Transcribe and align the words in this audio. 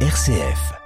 RCF. 0.00 0.85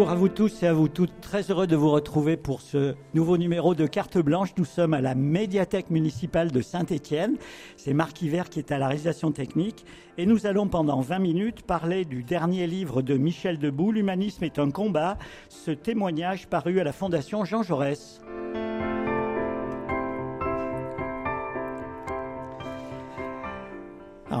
Bonjour 0.00 0.12
à 0.14 0.16
vous 0.16 0.30
tous 0.30 0.62
et 0.62 0.66
à 0.66 0.72
vous 0.72 0.88
toutes. 0.88 1.20
Très 1.20 1.50
heureux 1.50 1.66
de 1.66 1.76
vous 1.76 1.90
retrouver 1.90 2.38
pour 2.38 2.62
ce 2.62 2.94
nouveau 3.12 3.36
numéro 3.36 3.74
de 3.74 3.86
Carte 3.86 4.16
Blanche. 4.16 4.54
Nous 4.56 4.64
sommes 4.64 4.94
à 4.94 5.02
la 5.02 5.14
médiathèque 5.14 5.90
municipale 5.90 6.50
de 6.50 6.62
Saint-Étienne. 6.62 7.36
C'est 7.76 7.92
Marc 7.92 8.22
Hiver 8.22 8.48
qui 8.48 8.60
est 8.60 8.72
à 8.72 8.78
la 8.78 8.86
réalisation 8.88 9.30
technique. 9.30 9.84
Et 10.16 10.24
nous 10.24 10.46
allons 10.46 10.68
pendant 10.68 11.02
20 11.02 11.18
minutes 11.18 11.62
parler 11.66 12.06
du 12.06 12.22
dernier 12.22 12.66
livre 12.66 13.02
de 13.02 13.18
Michel 13.18 13.58
Debout, 13.58 13.92
L'humanisme 13.92 14.42
est 14.42 14.58
un 14.58 14.70
combat, 14.70 15.18
ce 15.50 15.70
témoignage 15.70 16.46
paru 16.46 16.80
à 16.80 16.84
la 16.84 16.94
Fondation 16.94 17.44
Jean 17.44 17.62
Jaurès. 17.62 18.22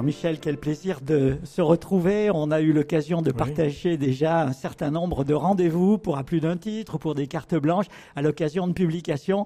Alors 0.00 0.06
Michel, 0.06 0.40
quel 0.40 0.56
plaisir 0.56 1.02
de 1.02 1.36
se 1.44 1.60
retrouver. 1.60 2.30
On 2.30 2.50
a 2.50 2.62
eu 2.62 2.72
l'occasion 2.72 3.20
de 3.20 3.30
partager 3.32 3.98
déjà 3.98 4.44
un 4.44 4.54
certain 4.54 4.90
nombre 4.90 5.24
de 5.24 5.34
rendez-vous 5.34 5.98
pour 5.98 6.16
un 6.16 6.22
plus 6.22 6.40
d'un 6.40 6.56
titre 6.56 6.94
ou 6.94 6.98
pour 6.98 7.14
des 7.14 7.26
cartes 7.26 7.54
blanches 7.54 7.84
à 8.16 8.22
l'occasion 8.22 8.66
de 8.66 8.72
publications. 8.72 9.44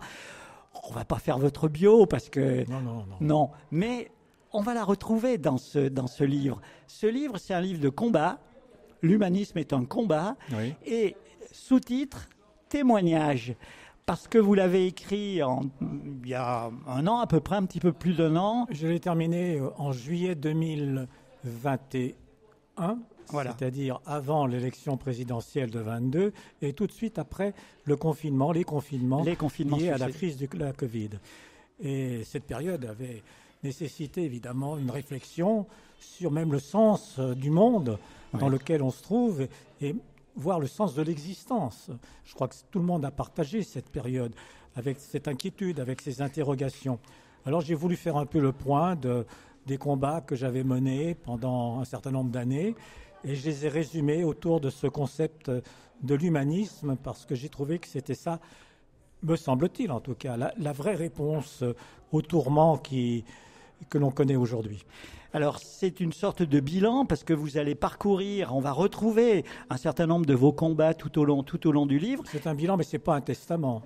On 0.89 0.93
va 0.93 1.05
pas 1.05 1.19
faire 1.19 1.39
votre 1.39 1.67
bio 1.67 2.07
parce 2.07 2.30
que 2.30 2.71
non, 2.71 2.80
non, 2.83 2.95
non. 2.99 3.17
non. 3.21 3.51
mais 3.73 4.13
on 4.53 4.61
va 4.61 4.75
la 4.75 4.85
retrouver 4.85 5.39
dans 5.39 5.59
ce 5.59 5.89
dans 5.89 6.07
ce 6.07 6.23
livre. 6.23 6.61
Ce 6.87 7.09
livre, 7.09 7.39
c'est 7.39 7.55
un 7.55 7.61
livre 7.61 7.80
de 7.80 7.89
combat. 7.89 8.39
L'humanisme 9.02 9.59
est 9.59 9.73
un 9.73 9.85
combat 9.85 10.37
Oui. 10.52 10.73
et 10.87 11.16
sous-titre 11.51 12.29
témoignage 12.68 13.57
parce 14.07 14.29
que 14.29 14.38
vous 14.38 14.55
l'avez 14.55 14.87
écrit 14.87 15.43
en- 15.43 15.63
il 16.23 16.29
y 16.29 16.35
a 16.35 16.71
un 16.87 17.07
an 17.07 17.19
à 17.21 17.27
peu 17.27 17.41
près, 17.41 17.57
un 17.57 17.65
petit 17.65 17.80
peu 17.80 17.93
plus 17.93 18.15
d'un 18.15 18.37
an. 18.37 18.66
Je 18.71 18.87
l'ai 18.87 19.01
terminé 19.01 19.59
euh, 19.59 19.71
en 19.79 19.93
juillet 19.93 20.35
2021, 20.35 22.99
Voilà. 23.29 23.55
c'est-à-dire 23.59 24.01
avant 24.07 24.46
l'élection 24.46 24.96
présidentielle 24.96 25.71
de 25.71 25.80
22 25.80 26.33
et 26.63 26.73
tout 26.74 26.87
de 26.87 26.93
suite 26.93 27.19
après 27.19 27.55
le 27.85 27.96
confinement, 27.96 28.52
les 28.52 28.65
confinements 28.65 29.23
Les 29.23 29.37
confinements 29.37 29.77
liés 29.79 29.91
à 29.91 29.99
la 29.99 30.11
crise 30.11 30.37
de 30.37 30.49
la 30.59 30.73
Covid. 30.73 31.11
Et 31.80 32.23
cette 32.24 32.45
période 32.45 32.85
avait 32.85 33.23
nécessité 33.63 34.23
évidemment 34.23 34.77
une 34.79 34.91
réflexion 34.91 35.66
sur 35.99 36.30
même 36.30 36.52
le 36.52 36.59
sens 36.59 37.16
euh, 37.18 37.35
du 37.35 37.51
monde 37.51 37.99
dans 38.39 38.49
lequel 38.49 38.83
on 38.83 38.91
se 38.91 39.02
trouve 39.02 39.46
et 39.80 39.95
voir 40.37 40.60
le 40.60 40.66
sens 40.66 40.95
de 40.95 41.02
l'existence. 41.02 41.90
Je 42.24 42.35
crois 42.35 42.49
que 42.49 42.54
tout 42.71 42.79
le 42.79 42.85
monde 42.85 43.04
a 43.04 43.10
partagé 43.10 43.63
cette 43.63 43.90
période 43.90 44.35
avec 44.77 44.99
cette 44.99 45.29
inquiétude, 45.29 45.80
avec 45.80 46.01
ces 46.01 46.23
interrogations. 46.23 46.99
Alors 47.46 47.60
j'ai 47.60 47.74
voulu 47.74 47.96
faire 47.96 48.16
un 48.16 48.27
peu 48.27 48.40
le 48.40 48.52
point 48.52 48.96
de, 48.96 49.27
des 49.66 49.79
combats 49.79 50.21
que 50.21 50.35
j'avais 50.35 50.65
menés 50.65 51.15
pendant 51.15 51.79
un 51.80 51.85
certain 51.85 52.10
nombre 52.10 52.30
d'années 52.30 52.74
et 53.23 53.35
je 53.35 53.46
les 53.46 53.66
ai 53.66 53.68
résumés 53.68 54.24
autour 54.24 54.60
de 54.60 54.71
ce 54.71 54.87
concept 54.87 55.51
de 56.02 56.15
l'humanisme 56.15 56.96
parce 57.02 57.24
que 57.24 57.35
j'ai 57.35 57.49
trouvé 57.49 57.79
que 57.79 57.87
c'était 57.87 58.15
ça, 58.15 58.40
me 59.23 59.37
semble-t-il 59.37 59.90
en 59.90 60.01
tout 60.01 60.15
cas, 60.15 60.37
la, 60.37 60.73
vraie 60.73 60.95
réponse 60.95 61.65
au 62.12 62.23
tourment 62.23 62.77
qui, 62.77 63.24
que 63.88 63.99
l'on 63.99 64.10
connaît 64.10 64.37
aujourd'hui. 64.37 64.84
Alors 65.34 65.59
c'est 65.59 65.99
une 65.99 66.12
sorte 66.12 66.44
de 66.44 66.60
bilan 66.60 67.06
parce 67.06 67.25
que 67.25 67.34
vous 67.34 67.59
allez 67.59 67.75
parcourir, 67.75 68.54
on 68.54 68.60
va 68.60 68.71
retrouver 68.71 69.44
un 69.69 69.77
certain 69.77 70.06
nombre 70.06 70.27
de 70.27 70.32
vos 70.32 70.53
combats 70.53 70.94
tout 70.94 71.19
au 71.19 71.25
long, 71.25 71.43
tout 71.43 71.66
au 71.66 71.72
long 71.72 71.87
du 71.87 71.99
livre. 71.99 72.22
C'est 72.31 72.47
un 72.47 72.54
bilan, 72.54 72.77
mais 72.77 72.84
c'est 72.84 73.00
pas 73.00 73.16
un 73.16 73.21
testament. 73.21 73.83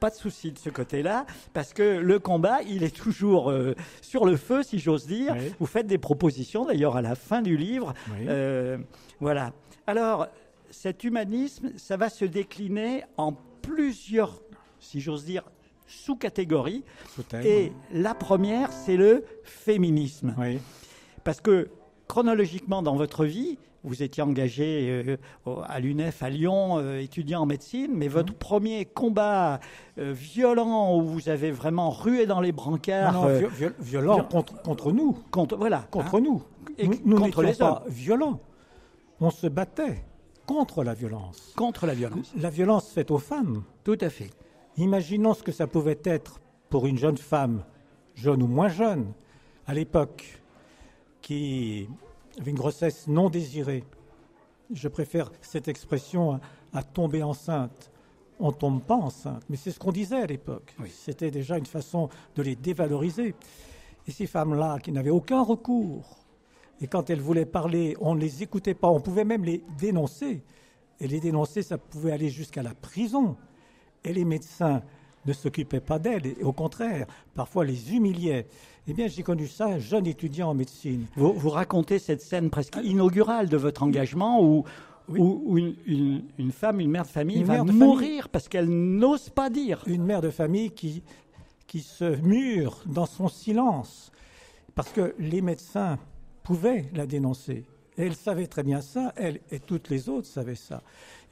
Pas 0.00 0.10
de 0.10 0.16
souci 0.16 0.50
de 0.50 0.58
ce 0.58 0.68
côté-là 0.68 1.24
parce 1.52 1.72
que 1.72 2.00
le 2.00 2.18
combat, 2.18 2.62
il 2.62 2.82
est 2.82 2.94
toujours 2.94 3.48
euh, 3.48 3.76
sur 4.02 4.26
le 4.26 4.36
feu, 4.36 4.64
si 4.64 4.80
j'ose 4.80 5.06
dire. 5.06 5.36
Oui. 5.38 5.54
Vous 5.60 5.66
faites 5.66 5.86
des 5.86 5.98
propositions 5.98 6.64
d'ailleurs 6.64 6.96
à 6.96 7.02
la 7.02 7.14
fin 7.14 7.42
du 7.42 7.56
livre. 7.56 7.94
Oui. 8.08 8.26
Euh, 8.28 8.76
voilà. 9.20 9.52
Alors 9.86 10.26
cet 10.70 11.04
humanisme, 11.04 11.70
ça 11.76 11.96
va 11.96 12.08
se 12.08 12.24
décliner 12.24 13.04
en 13.18 13.34
plusieurs, 13.62 14.42
si 14.80 15.00
j'ose 15.00 15.24
dire, 15.24 15.44
sous-catégories. 15.90 16.84
Et 17.44 17.72
la 17.92 18.14
première, 18.14 18.72
c'est 18.72 18.96
le 18.96 19.24
féminisme. 19.44 20.34
Oui. 20.38 20.58
Parce 21.24 21.40
que 21.40 21.68
chronologiquement 22.08 22.82
dans 22.82 22.96
votre 22.96 23.24
vie, 23.24 23.58
vous 23.82 24.02
étiez 24.02 24.22
engagé 24.22 25.16
euh, 25.46 25.56
à 25.66 25.80
l'UNEF 25.80 26.22
à 26.22 26.28
Lyon, 26.28 26.78
euh, 26.78 26.98
étudiant 27.00 27.40
en 27.42 27.46
médecine, 27.46 27.92
mais 27.94 28.08
votre 28.08 28.34
premier 28.34 28.84
combat 28.84 29.58
euh, 29.98 30.12
violent 30.12 30.96
où 30.96 31.02
vous 31.02 31.28
avez 31.30 31.50
vraiment 31.50 31.90
rué 31.90 32.26
dans 32.26 32.40
les 32.42 32.52
brancards 32.52 33.12
Non, 33.14 33.22
non, 33.28 33.38
vi- 33.38 33.46
vi- 33.66 33.70
violent 33.80 34.16
viol- 34.16 34.28
contre, 34.28 34.60
contre 34.62 34.92
nous. 34.92 35.16
contre 35.30 35.56
voilà 35.56 35.86
Contre 35.90 36.16
hein, 36.16 36.20
nous. 36.20 36.42
Et 36.78 36.88
nous 36.88 36.98
nous 37.06 37.18
contre 37.18 37.42
les 37.42 37.54
pas 37.54 37.82
violents. 37.88 38.40
On 39.18 39.30
se 39.30 39.46
battait 39.46 40.04
contre 40.46 40.84
la 40.84 40.92
violence. 40.94 41.54
contre 41.56 41.86
la 41.86 41.94
violence. 41.94 42.32
La 42.36 42.50
violence 42.50 42.90
faite 42.90 43.10
aux 43.10 43.18
femmes. 43.18 43.62
Tout 43.84 43.98
à 44.02 44.10
fait. 44.10 44.30
Imaginons 44.76 45.34
ce 45.34 45.42
que 45.42 45.52
ça 45.52 45.66
pouvait 45.66 46.00
être 46.04 46.40
pour 46.68 46.86
une 46.86 46.98
jeune 46.98 47.18
femme, 47.18 47.64
jeune 48.14 48.42
ou 48.42 48.46
moins 48.46 48.68
jeune, 48.68 49.12
à 49.66 49.74
l'époque, 49.74 50.40
qui 51.20 51.88
avait 52.40 52.50
une 52.50 52.56
grossesse 52.56 53.06
non 53.06 53.28
désirée. 53.28 53.84
Je 54.72 54.88
préfère 54.88 55.30
cette 55.42 55.68
expression 55.68 56.32
à, 56.32 56.40
à 56.72 56.82
tomber 56.82 57.22
enceinte. 57.22 57.90
On 58.38 58.48
ne 58.48 58.54
tombe 58.54 58.82
pas 58.82 58.94
enceinte, 58.94 59.42
mais 59.50 59.56
c'est 59.56 59.70
ce 59.70 59.78
qu'on 59.78 59.92
disait 59.92 60.22
à 60.22 60.26
l'époque. 60.26 60.74
Oui. 60.80 60.90
C'était 60.90 61.30
déjà 61.30 61.58
une 61.58 61.66
façon 61.66 62.08
de 62.36 62.42
les 62.42 62.56
dévaloriser. 62.56 63.34
Et 64.06 64.12
ces 64.12 64.26
femmes-là, 64.26 64.78
qui 64.78 64.92
n'avaient 64.92 65.10
aucun 65.10 65.42
recours, 65.42 66.20
et 66.80 66.86
quand 66.86 67.10
elles 67.10 67.20
voulaient 67.20 67.46
parler, 67.46 67.96
on 68.00 68.14
ne 68.14 68.20
les 68.20 68.42
écoutait 68.42 68.74
pas, 68.74 68.88
on 68.88 69.00
pouvait 69.00 69.24
même 69.24 69.44
les 69.44 69.62
dénoncer. 69.78 70.42
Et 70.98 71.06
les 71.06 71.20
dénoncer, 71.20 71.62
ça 71.62 71.76
pouvait 71.76 72.12
aller 72.12 72.30
jusqu'à 72.30 72.62
la 72.62 72.74
prison. 72.74 73.36
Et 74.04 74.12
les 74.12 74.24
médecins 74.24 74.82
ne 75.26 75.32
s'occupaient 75.32 75.80
pas 75.80 75.98
d'elles, 75.98 76.26
et 76.26 76.42
au 76.42 76.52
contraire, 76.52 77.06
parfois 77.34 77.64
les 77.64 77.94
humiliaient. 77.94 78.46
Eh 78.88 78.94
bien, 78.94 79.06
j'ai 79.06 79.22
connu 79.22 79.46
ça, 79.46 79.78
jeune 79.78 80.06
étudiant 80.06 80.48
en 80.50 80.54
médecine. 80.54 81.04
Vous, 81.16 81.32
vous 81.34 81.50
racontez 81.50 81.98
cette 81.98 82.22
scène 82.22 82.48
presque 82.48 82.78
inaugurale 82.82 83.48
de 83.48 83.56
votre 83.58 83.82
engagement 83.82 84.42
où, 84.42 84.64
Oui. 85.08 85.20
où, 85.20 85.42
où 85.44 85.58
une, 85.58 85.74
une- 85.86 86.22
une 86.38 86.52
femme, 86.52 86.80
une 86.80 86.90
mère 86.90 87.02
de 87.02 87.08
famille 87.08 87.38
Une 87.40 87.44
va 87.44 87.58
de 87.62 87.70
mourir 87.72 88.28
parce 88.30 88.48
qu'elle 88.48 88.68
n'ose 88.70 89.28
pas 89.28 89.50
dire. 89.50 89.82
Une 89.86 90.04
mère 90.04 90.22
de 90.22 90.30
famille 90.30 90.70
qui, 90.70 91.02
qui 91.66 91.80
se 91.80 92.16
mure 92.22 92.80
dans 92.86 93.06
son 93.06 93.28
silence, 93.28 94.10
parce 94.74 94.90
que 94.90 95.14
les 95.18 95.42
médecins 95.42 95.98
pouvaient 96.42 96.86
la 96.94 97.06
dénoncer. 97.06 97.64
Et 98.00 98.06
elle 98.06 98.14
savait 98.16 98.46
très 98.46 98.62
bien 98.62 98.80
ça, 98.80 99.12
elle 99.16 99.40
et 99.50 99.60
toutes 99.60 99.90
les 99.90 100.08
autres 100.08 100.26
savaient 100.26 100.54
ça. 100.54 100.82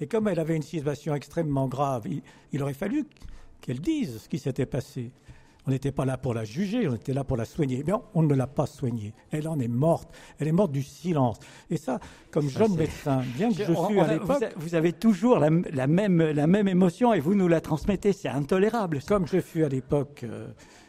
Et 0.01 0.07
comme 0.07 0.29
elle 0.29 0.39
avait 0.39 0.55
une 0.57 0.63
situation 0.63 1.15
extrêmement 1.15 1.67
grave, 1.67 2.03
il, 2.07 2.23
il 2.53 2.63
aurait 2.63 2.75
fallu 2.75 3.07
qu'elle 3.61 3.81
dise 3.81 4.19
ce 4.23 4.29
qui 4.29 4.39
s'était 4.39 4.67
passé. 4.67 5.11
On 5.67 5.71
n'était 5.71 5.93
pas 5.93 6.05
là 6.07 6.17
pour 6.17 6.33
la 6.33 6.45
juger, 6.45 6.89
on 6.89 6.95
était 6.95 7.13
là 7.13 7.25
pour 7.25 7.37
la 7.37 7.45
soigner. 7.45 7.83
Mais 7.87 7.93
on, 7.93 8.03
on 8.15 8.23
ne 8.23 8.35
l'a 8.35 8.47
pas 8.47 8.65
soignée. 8.67 9.13
Elle 9.31 9.47
en 9.49 9.59
est 9.61 9.69
morte. 9.69 10.09
Elle 10.39 10.49
est 10.49 10.53
morte 10.53 10.73
du 10.73 10.83
silence. 10.83 11.39
Et 11.69 11.77
ça, 11.77 12.01
comme 12.31 12.49
jeune 12.49 12.75
médecin, 12.75 13.23
bien 13.37 13.51
que 13.51 13.57
je 13.65 13.73
On- 13.73 13.87
suis 13.89 13.99
on 13.99 14.03
à 14.03 14.07
l'époque, 14.13 14.45
vous, 14.57 14.75
avez 14.75 14.93
toujours 14.95 15.39
la, 15.39 15.51
la 15.73 15.87
même, 15.87 16.23
la 16.23 16.47
même 16.47 16.69
émotion 16.69 17.13
et 17.13 17.21
vous 17.21 17.35
nous 17.35 17.49
la 17.49 17.61
transmettez. 17.61 18.13
C'est 18.15 18.29
intolérable. 18.31 19.03
ça. 19.03 19.09
Comme 19.09 19.27
je 19.27 19.41
fus 19.41 19.63
à 19.65 19.69
l'époque, 19.69 20.21
euh, 20.25 20.49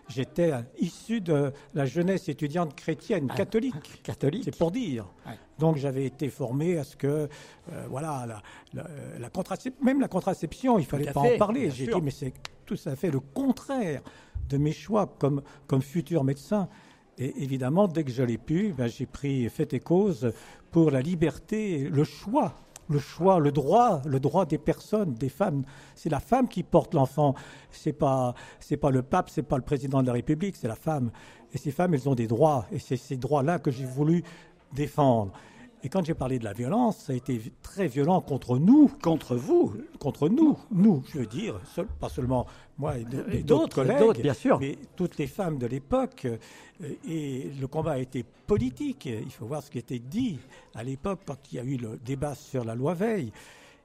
j'étais 0.09 0.51
issu 0.79 1.21
de 1.21 1.51
la 1.73 1.85
jeunesse 1.85 2.27
étudiante 2.29 2.75
chrétienne 2.75 3.27
Ah, 3.31 3.35
catholique. 3.35 4.01
Catholique. 4.03 4.43
C'est 4.45 4.57
pour 4.57 4.71
dire. 4.71 5.05
Ouais. 5.25 5.33
Donc 5.57 5.77
j'avais 5.77 6.05
été 6.05 6.29
formé 6.29 6.77
à 6.77 6.83
ce 6.83 6.95
que, 6.95 7.07
euh, 7.07 7.85
voilà, 7.89 8.25
la, 8.27 8.41
la- 8.73 8.89
la 9.19 9.29
contracep- 9.29 9.81
même 9.83 10.01
la 10.01 10.07
contraception, 10.07 10.79
il 10.79 10.85
fallait 10.85 11.11
pas 11.11 11.21
fait, 11.21 11.35
en 11.35 11.37
parler. 11.37 11.69
J'ai 11.71 11.87
dit, 11.87 12.01
mais 12.01 12.11
c'est 12.11 12.33
tout 12.65 12.77
à 12.85 12.95
fait 12.95 13.11
le 13.11 13.19
contraire 13.19 14.01
de 14.49 14.57
mes 14.57 14.71
choix 14.71 15.05
comme, 15.19 15.41
comme 15.67 15.81
futur 15.81 16.23
médecin. 16.23 16.67
Et 17.17 17.43
évidemment, 17.43 17.87
dès 17.87 18.03
que 18.05 18.11
je 18.11 18.23
l'ai 18.23 18.37
pu, 18.37 18.73
ben, 18.77 18.87
j'ai 18.87 19.05
pris 19.05 19.49
fait 19.49 19.73
et 19.73 19.79
cause 19.79 20.31
pour 20.71 20.89
la 20.91 21.01
liberté, 21.01 21.89
le 21.89 22.03
choix, 22.05 22.55
le 22.89 22.99
choix, 22.99 23.39
le 23.39 23.51
droit, 23.51 24.01
le 24.05 24.19
droit 24.19 24.45
des 24.45 24.57
personnes, 24.57 25.13
des 25.13 25.29
femmes. 25.29 25.63
C'est 25.95 26.09
la 26.09 26.19
femme 26.19 26.47
qui 26.47 26.63
porte 26.63 26.93
l'enfant. 26.93 27.35
C'est 27.71 27.93
pas, 27.93 28.33
pas 28.81 28.89
le 28.89 29.03
pape, 29.03 29.29
c'est 29.29 29.43
pas 29.43 29.57
le 29.57 29.63
président 29.63 30.01
de 30.01 30.07
la 30.07 30.13
République, 30.13 30.55
c'est 30.55 30.67
la 30.67 30.75
femme. 30.75 31.11
Et 31.53 31.57
ces 31.57 31.71
femmes, 31.71 31.93
elles 31.93 32.09
ont 32.09 32.15
des 32.15 32.27
droits. 32.27 32.65
Et 32.71 32.79
c'est 32.79 32.97
ces 32.97 33.15
droits-là 33.15 33.59
que 33.59 33.71
j'ai 33.71 33.85
voulu 33.85 34.23
défendre. 34.73 35.31
Et 35.81 35.89
quand 35.89 36.03
j'ai 36.05 36.13
parlé 36.13 36.39
de 36.39 36.43
la 36.43 36.51
violence, 36.53 36.97
ça 36.97 37.13
a 37.13 37.15
été 37.15 37.41
très 37.63 37.87
violent 37.87 38.19
contre 38.19 38.57
nous. 38.57 38.91
Contre 39.01 39.35
vous 39.35 39.73
Contre 39.99 40.27
nous. 40.27 40.57
Nous, 40.71 41.03
je 41.13 41.19
veux 41.19 41.25
dire, 41.25 41.59
pas 41.99 42.09
seulement 42.09 42.45
moi 42.77 42.95
et 42.97 43.43
d'autres 43.43 43.75
collègues, 43.75 44.21
bien 44.21 44.33
sûr. 44.33 44.59
mais 44.59 44.77
toutes 44.95 45.17
les 45.17 45.27
femmes 45.27 45.57
de 45.57 45.67
l'époque. 45.67 46.25
Euh, 46.25 46.37
et 47.07 47.51
le 47.59 47.67
combat 47.67 47.93
a 47.93 47.97
été 47.99 48.25
politique. 48.47 49.05
Il 49.05 49.31
faut 49.31 49.45
voir 49.45 49.63
ce 49.63 49.71
qui 49.71 49.77
était 49.77 49.99
dit 49.99 50.39
à 50.75 50.83
l'époque 50.83 51.19
quand 51.25 51.37
il 51.51 51.55
y 51.55 51.59
a 51.59 51.63
eu 51.63 51.77
le 51.77 51.97
débat 52.03 52.35
sur 52.35 52.63
la 52.65 52.75
loi 52.75 52.93
Veil 52.93 53.31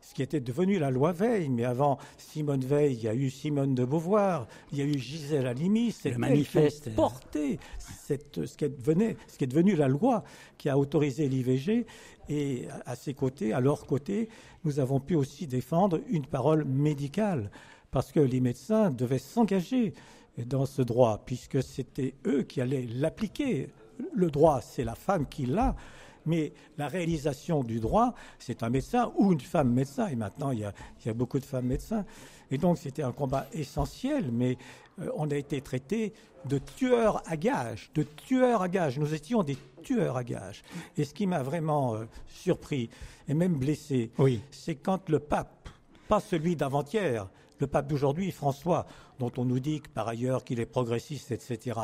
ce 0.04 0.12
qui 0.14 0.22
était 0.22 0.40
devenu 0.40 0.78
la 0.78 0.90
loi 0.90 1.12
Veil. 1.12 1.48
Mais 1.48 1.64
avant 1.64 1.98
Simone 2.18 2.64
Veil, 2.64 2.94
il 2.94 3.02
y 3.02 3.08
a 3.08 3.14
eu 3.14 3.30
Simone 3.30 3.74
de 3.74 3.84
Beauvoir, 3.84 4.46
il 4.72 4.78
y 4.78 4.82
a 4.82 4.84
eu 4.84 4.98
Gisèle 4.98 5.46
Halimi, 5.46 5.92
c'est 5.92 6.16
manifeste 6.18 6.94
porté 6.94 7.58
cette, 7.78 8.44
ce, 8.44 8.56
qui 8.56 8.66
est 8.66 8.68
devenu, 8.68 9.16
ce 9.28 9.38
qui 9.38 9.44
est 9.44 9.48
devenu 9.48 9.74
la 9.74 9.88
loi 9.88 10.24
qui 10.58 10.68
a 10.68 10.78
autorisé 10.78 11.28
l'IVG. 11.28 11.86
Et 12.28 12.68
à 12.86 12.96
ses 12.96 13.14
côtés, 13.14 13.52
à 13.52 13.60
leur 13.60 13.86
côté, 13.86 14.28
nous 14.64 14.78
avons 14.80 15.00
pu 15.00 15.14
aussi 15.14 15.46
défendre 15.46 16.00
une 16.08 16.26
parole 16.26 16.64
médicale, 16.64 17.50
parce 17.90 18.12
que 18.12 18.20
les 18.20 18.40
médecins 18.40 18.90
devaient 18.90 19.18
s'engager 19.18 19.92
dans 20.38 20.66
ce 20.66 20.82
droit, 20.82 21.22
puisque 21.24 21.62
c'était 21.62 22.14
eux 22.26 22.42
qui 22.42 22.60
allaient 22.60 22.86
l'appliquer. 22.94 23.68
Le 24.12 24.30
droit, 24.30 24.60
c'est 24.60 24.84
la 24.84 24.94
femme 24.94 25.26
qui 25.26 25.46
l'a, 25.46 25.76
mais 26.26 26.52
la 26.78 26.88
réalisation 26.88 27.62
du 27.62 27.80
droit, 27.80 28.14
c'est 28.38 28.62
un 28.62 28.70
médecin 28.70 29.12
ou 29.16 29.32
une 29.32 29.40
femme 29.40 29.72
médecin, 29.72 30.08
et 30.08 30.16
maintenant 30.16 30.50
il 30.50 30.60
y 30.60 30.64
a, 30.64 31.14
beaucoup 31.14 31.38
de 31.38 31.44
femmes 31.44 31.66
médecins. 31.66 32.04
Et 32.50 32.58
donc 32.58 32.78
c'était 32.78 33.02
un 33.02 33.12
combat 33.12 33.46
essentiel, 33.52 34.30
mais 34.32 34.56
euh, 35.00 35.08
on 35.16 35.30
a 35.30 35.36
été 35.36 35.60
traité 35.60 36.12
de 36.44 36.58
tueurs 36.58 37.22
à 37.26 37.36
gages, 37.36 37.90
de 37.94 38.02
tueurs 38.02 38.62
à 38.62 38.68
gages. 38.68 38.98
Nous 38.98 39.14
étions 39.14 39.42
des 39.42 39.56
tueurs 39.82 40.16
à 40.16 40.24
gages. 40.24 40.62
Et 40.96 41.04
ce 41.04 41.14
qui 41.14 41.26
m'a 41.26 41.42
vraiment 41.42 41.94
euh, 41.94 42.04
surpris 42.26 42.90
et 43.28 43.34
même 43.34 43.54
blessé, 43.54 44.10
c'est 44.50 44.76
quand 44.76 45.08
le 45.08 45.18
pape, 45.18 45.68
pas 46.08 46.20
celui 46.20 46.56
d'avant-hier, 46.56 47.28
le 47.60 47.66
pape 47.66 47.86
d'aujourd'hui, 47.86 48.30
François, 48.30 48.86
dont 49.18 49.32
on 49.36 49.44
nous 49.44 49.60
dit 49.60 49.80
par 49.94 50.08
ailleurs 50.08 50.44
qu'il 50.44 50.60
est 50.60 50.66
progressiste, 50.66 51.30
etc., 51.32 51.80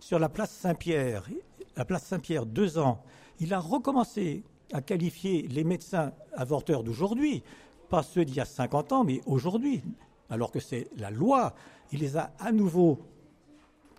sur 0.00 0.18
la 0.18 0.28
place 0.28 0.50
Saint-Pierre, 0.50 1.28
la 1.76 1.84
place 1.84 2.04
Saint-Pierre, 2.04 2.46
deux 2.46 2.78
ans, 2.78 3.02
il 3.40 3.52
a 3.54 3.60
recommencé 3.60 4.42
à 4.72 4.80
qualifier 4.80 5.42
les 5.48 5.64
médecins 5.64 6.12
avorteurs 6.32 6.82
d'aujourd'hui, 6.82 7.42
pas 7.88 8.02
ceux 8.02 8.24
d'il 8.24 8.36
y 8.36 8.40
a 8.40 8.44
50 8.44 8.92
ans, 8.92 9.04
mais 9.04 9.20
aujourd'hui, 9.26 9.82
alors 10.30 10.50
que 10.50 10.60
c'est 10.60 10.88
la 10.96 11.10
loi, 11.10 11.54
il 11.92 12.00
les 12.00 12.16
a 12.16 12.32
à 12.38 12.50
nouveau 12.52 12.98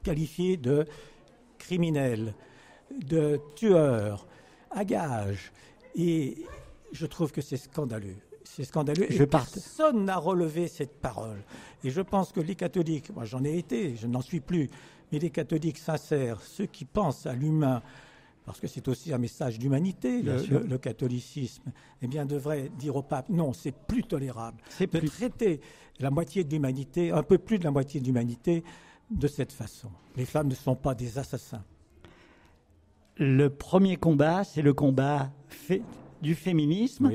qualifiés 0.04 0.58
de 0.58 0.86
criminels, 1.58 2.34
de 2.92 3.40
tueurs, 3.56 4.28
à 4.72 4.84
gages. 4.86 5.52
Et 5.96 6.46
je 6.92 7.06
trouve 7.06 7.32
que 7.32 7.42
c'est 7.42 7.58
scandaleux. 7.58 8.18
C'est 8.44 8.64
scandaleux. 8.64 9.08
Je 9.10 9.24
personne 9.24 10.06
n'a 10.06 10.18
relevé 10.18 10.68
cette 10.68 11.00
parole. 11.00 11.42
Et 11.84 11.90
je 11.90 12.02
pense 12.02 12.32
que 12.32 12.40
les 12.40 12.56
catholiques, 12.56 13.14
moi 13.14 13.26
j'en 13.26 13.44
ai 13.44 13.58
été, 13.58 13.96
je 13.96 14.08
n'en 14.08 14.22
suis 14.22 14.40
plus, 14.40 14.70
mais 15.12 15.20
les 15.20 15.30
catholiques 15.30 15.78
sincères, 15.78 16.42
ceux 16.42 16.66
qui 16.66 16.86
pensent 16.86 17.26
à 17.26 17.34
l'humain, 17.34 17.82
parce 18.46 18.60
que 18.60 18.68
c'est 18.68 18.88
aussi 18.88 19.12
un 19.12 19.18
message 19.18 19.58
d'humanité, 19.58 20.22
le, 20.22 20.78
catholicisme, 20.78 21.72
eh 22.02 22.08
bien, 22.08 22.26
devrait 22.26 22.70
dire 22.78 22.96
au 22.96 23.02
pape, 23.02 23.30
non, 23.30 23.54
c'est 23.54 23.74
plus 23.74 24.04
tolérable 24.04 24.62
de 24.80 24.86
plus... 24.86 25.10
traiter 25.10 25.62
la 26.00 26.12
moitié 26.12 26.44
de 26.44 26.52
l'humanité, 26.52 27.12
un 27.12 27.24
peu 27.24 27.38
plus 27.38 27.58
de 27.58 27.64
la 27.64 27.72
moitié 27.72 28.00
de 28.00 28.06
l'humanité, 28.06 28.64
de 29.10 29.28
cette 29.28 29.52
façon. 29.52 29.90
Les 30.16 30.26
femmes 30.26 30.48
ne 30.48 30.56
sont 30.56 30.76
pas 30.76 30.94
des 30.94 31.18
assassins. 31.18 31.64
Le 33.18 33.50
premier 33.50 33.96
combat, 33.96 34.44
c'est 34.44 34.62
le 34.62 34.74
combat 34.74 35.32
du 36.22 36.36
féminisme. 36.36 37.12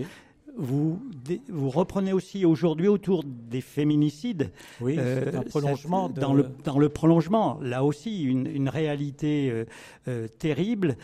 Vous, 0.63 1.01
vous 1.49 1.71
reprenez 1.71 2.13
aussi 2.13 2.45
aujourd'hui 2.45 2.87
autour 2.87 3.25
des 3.25 3.63
féminicides. 3.63 4.51
Oui, 4.83 4.97
euh, 4.99 5.33
un 5.35 5.43
prolongement. 5.43 6.11
dans, 6.11 6.35
le, 6.35 6.51
dans 6.65 6.79
le 6.79 6.91
prolongement, 6.91 7.59
là 7.63 7.83
aussi, 7.83 8.23
une, 8.25 8.47
une 8.47 8.69
réalité 8.69 9.51
euh, 9.51 9.65
euh, 10.09 10.29
terrible, 10.29 10.97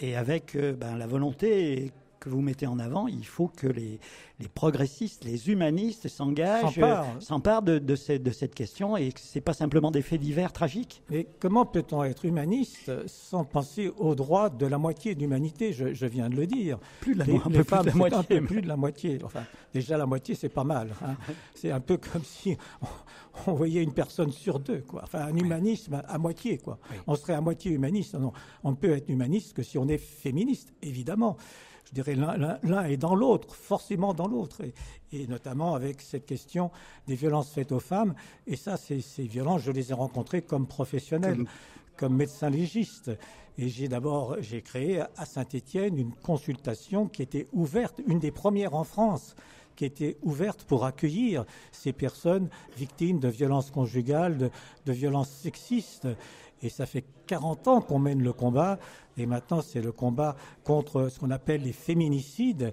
et 0.00 0.16
avec 0.16 0.56
ben, 0.56 0.96
la 0.96 1.06
volonté 1.06 1.92
que 2.20 2.28
vous 2.28 2.42
mettez 2.42 2.66
en 2.66 2.78
avant, 2.78 3.08
il 3.08 3.26
faut 3.26 3.48
que 3.48 3.66
les, 3.66 3.98
les 4.38 4.48
progressistes, 4.48 5.24
les 5.24 5.48
humanistes 5.48 6.06
s'engagent, 6.08 6.80
s'emparent 7.18 7.62
de, 7.62 7.78
de, 7.78 8.18
de, 8.18 8.30
cette 8.30 8.54
question 8.54 8.96
et 8.96 9.10
que 9.10 9.20
ce 9.20 9.38
n'est 9.38 9.42
pas 9.42 9.54
simplement 9.54 9.90
des 9.90 10.02
faits 10.02 10.20
divers 10.20 10.52
tragiques. 10.52 11.02
Mais 11.10 11.26
comment 11.40 11.64
peut-on 11.64 12.04
être 12.04 12.26
humaniste 12.26 12.92
sans 13.08 13.44
penser 13.44 13.90
aux 13.96 14.14
droits 14.14 14.50
de 14.50 14.66
la 14.66 14.78
moitié 14.78 15.14
de 15.14 15.20
l'humanité 15.20 15.72
je, 15.72 16.06
viens 16.06 16.28
de 16.28 16.36
le 16.36 16.46
dire. 16.46 16.78
Plus 17.00 17.14
de 17.14 17.20
la, 17.20 17.24
un 17.24 17.38
peu 17.38 17.64
plus 17.64 17.78
de 17.78 17.86
la 17.86 17.94
moitié. 17.94 18.18
Un 18.18 18.22
peu 18.22 18.40
plus 18.42 18.62
de 18.62 18.68
la 18.68 18.76
moitié. 18.76 19.18
Enfin, 19.24 19.44
déjà 19.72 19.96
la 19.96 20.06
moitié, 20.06 20.34
c'est 20.34 20.48
pas 20.48 20.64
mal. 20.64 20.90
Hein. 21.02 21.16
c'est 21.54 21.70
un 21.70 21.80
peu 21.80 21.96
comme 21.96 22.24
si 22.24 22.56
on, 23.46 23.52
voyait 23.52 23.82
une 23.82 23.94
personne 23.94 24.30
sur 24.30 24.60
deux. 24.60 24.80
Quoi. 24.80 25.02
Enfin, 25.04 25.20
un 25.20 25.36
humanisme 25.36 26.02
à, 26.06 26.18
moitié. 26.18 26.58
Quoi. 26.58 26.78
On 27.06 27.14
serait 27.14 27.34
à 27.34 27.40
moitié 27.40 27.72
humaniste. 27.72 28.14
Non, 28.14 28.32
on 28.62 28.72
ne 28.72 28.76
peut 28.76 28.92
être 28.92 29.08
humaniste 29.08 29.54
que 29.54 29.62
si 29.62 29.78
on 29.78 29.88
est 29.88 29.98
féministe, 29.98 30.72
évidemment 30.82 31.36
je 31.90 32.02
dirais, 32.02 32.14
l'un 32.14 32.84
est 32.84 32.96
dans 32.96 33.14
l'autre, 33.14 33.54
forcément 33.54 34.14
dans 34.14 34.28
l'autre, 34.28 34.62
et, 35.12 35.26
notamment 35.26 35.74
avec 35.74 36.00
cette 36.00 36.24
question 36.24 36.70
des 37.08 37.16
violences 37.16 37.50
faites 37.50 37.72
aux 37.72 37.80
femmes. 37.80 38.14
Et 38.46 38.56
ça, 38.56 38.76
ces, 38.76 39.00
ces 39.00 39.24
violences, 39.24 39.62
je 39.62 39.72
les 39.72 39.90
ai 39.90 39.94
rencontrées 39.94 40.42
comme 40.42 40.66
professionnels, 40.66 41.44
comme 41.96 42.14
médecin 42.14 42.48
légiste. 42.48 43.10
Et 43.58 43.68
j'ai 43.68 43.88
d'abord, 43.88 44.36
j'ai 44.40 44.62
créé 44.62 45.02
à 45.16 45.26
Saint-Étienne 45.26 45.98
une 45.98 46.12
consultation 46.12 47.08
qui 47.08 47.22
était 47.22 47.46
ouverte, 47.52 48.00
une 48.06 48.20
des 48.20 48.30
premières 48.30 48.74
en 48.74 48.84
France, 48.84 49.34
qui 49.74 49.84
était 49.84 50.16
ouverte 50.22 50.64
pour 50.64 50.84
accueillir 50.84 51.44
ces 51.72 51.92
personnes 51.92 52.48
victimes 52.76 53.18
de 53.18 53.28
violences 53.28 53.70
conjugales, 53.70 54.38
de, 54.38 54.50
de 54.86 54.92
violences 54.92 55.30
sexistes. 55.30 56.06
Et 56.62 56.68
ça 56.68 56.86
fait 56.86 57.04
40 57.26 57.68
ans 57.68 57.80
qu'on 57.80 57.98
mène 57.98 58.22
le 58.22 58.32
combat, 58.32 58.78
et 59.16 59.26
maintenant 59.26 59.62
c'est 59.62 59.80
le 59.80 59.92
combat 59.92 60.36
contre 60.64 61.08
ce 61.08 61.18
qu'on 61.18 61.30
appelle 61.30 61.62
les 61.62 61.72
féminicides. 61.72 62.72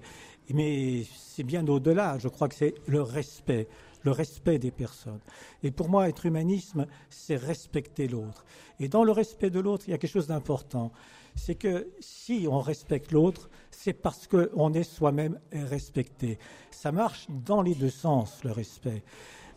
Mais 0.50 1.04
c'est 1.16 1.42
bien 1.42 1.66
au-delà, 1.66 2.18
je 2.18 2.28
crois 2.28 2.48
que 2.48 2.54
c'est 2.54 2.74
le 2.86 3.02
respect, 3.02 3.68
le 4.02 4.12
respect 4.12 4.58
des 4.58 4.70
personnes. 4.70 5.20
Et 5.62 5.70
pour 5.70 5.88
moi, 5.88 6.08
être 6.08 6.24
humanisme, 6.24 6.86
c'est 7.10 7.36
respecter 7.36 8.08
l'autre. 8.08 8.44
Et 8.80 8.88
dans 8.88 9.04
le 9.04 9.12
respect 9.12 9.50
de 9.50 9.60
l'autre, 9.60 9.84
il 9.88 9.90
y 9.90 9.94
a 9.94 9.98
quelque 9.98 10.10
chose 10.10 10.28
d'important. 10.28 10.92
C'est 11.34 11.54
que 11.54 11.88
si 12.00 12.46
on 12.50 12.60
respecte 12.60 13.12
l'autre, 13.12 13.50
c'est 13.70 13.92
parce 13.92 14.26
qu'on 14.26 14.72
est 14.72 14.82
soi-même 14.82 15.38
respecté. 15.52 16.38
Ça 16.70 16.92
marche 16.92 17.26
dans 17.28 17.62
les 17.62 17.74
deux 17.74 17.90
sens, 17.90 18.42
le 18.42 18.52
respect. 18.52 19.02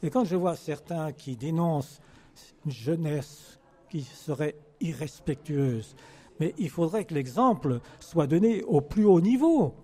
Et 0.04 0.10
quand 0.10 0.26
je 0.26 0.36
vois 0.36 0.56
certains 0.56 1.12
qui 1.12 1.36
dénoncent 1.36 2.02
une 2.66 2.72
jeunesse 2.72 3.60
qui 3.92 4.02
serait 4.04 4.56
irrespectueuse. 4.80 5.96
Mais 6.40 6.56
il 6.58 6.70
faudrait 6.70 7.04
que 7.04 7.14
l'exemple 7.14 7.82
soit 8.00 8.26
donné 8.26 8.64
au 8.64 8.80
plus 8.80 9.04
haut 9.06 9.20
niveau. 9.20 9.76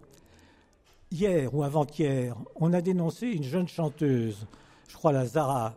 Hier 1.12 1.54
ou 1.54 1.64
avant-hier, 1.64 2.36
on 2.56 2.74
a 2.74 2.82
dénoncé 2.82 3.28
une 3.28 3.44
jeune 3.44 3.68
chanteuse, 3.68 4.48
je 4.88 4.96
crois 4.96 5.12
la 5.12 5.26
Zara, 5.26 5.76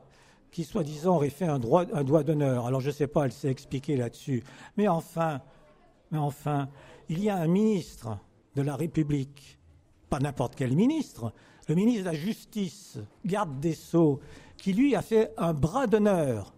qui 0.51 0.65
soi-disant 0.65 1.17
aurait 1.17 1.31
fait 1.31 1.47
un, 1.47 1.59
doigt 1.59 1.85
d'honneur. 2.23 2.67
Alors 2.67 2.81
je 2.81 2.89
ne 2.89 2.95
sais 2.95 3.07
pas, 3.09 3.25
elle 3.25 3.33
s'est 3.33 3.51
expliquée 3.51 3.97
là-dessus. 3.97 4.43
Mais 4.77 4.89
enfin, 4.89 5.41
mais 6.11 6.19
enfin, 6.19 6.69
il 7.09 7.23
y 7.23 7.29
a 7.29 7.37
un 7.37 7.49
ministre 7.49 8.19
de 8.55 8.63
la 8.63 8.77
République, 8.77 9.59
pas 10.09 10.21
n'importe 10.21 10.55
quel 10.55 10.75
ministre, 10.75 11.33
le 11.69 11.75
ministre 11.75 12.05
de 12.05 12.11
la 12.11 12.15
Justice, 12.15 12.99
garde 13.25 13.59
des 13.61 13.75
Sceaux, 13.75 14.21
qui 14.57 14.73
lui 14.73 14.95
a 14.95 15.03
fait 15.03 15.33
un 15.37 15.53
bras 15.53 15.87
d'honneur 15.87 16.53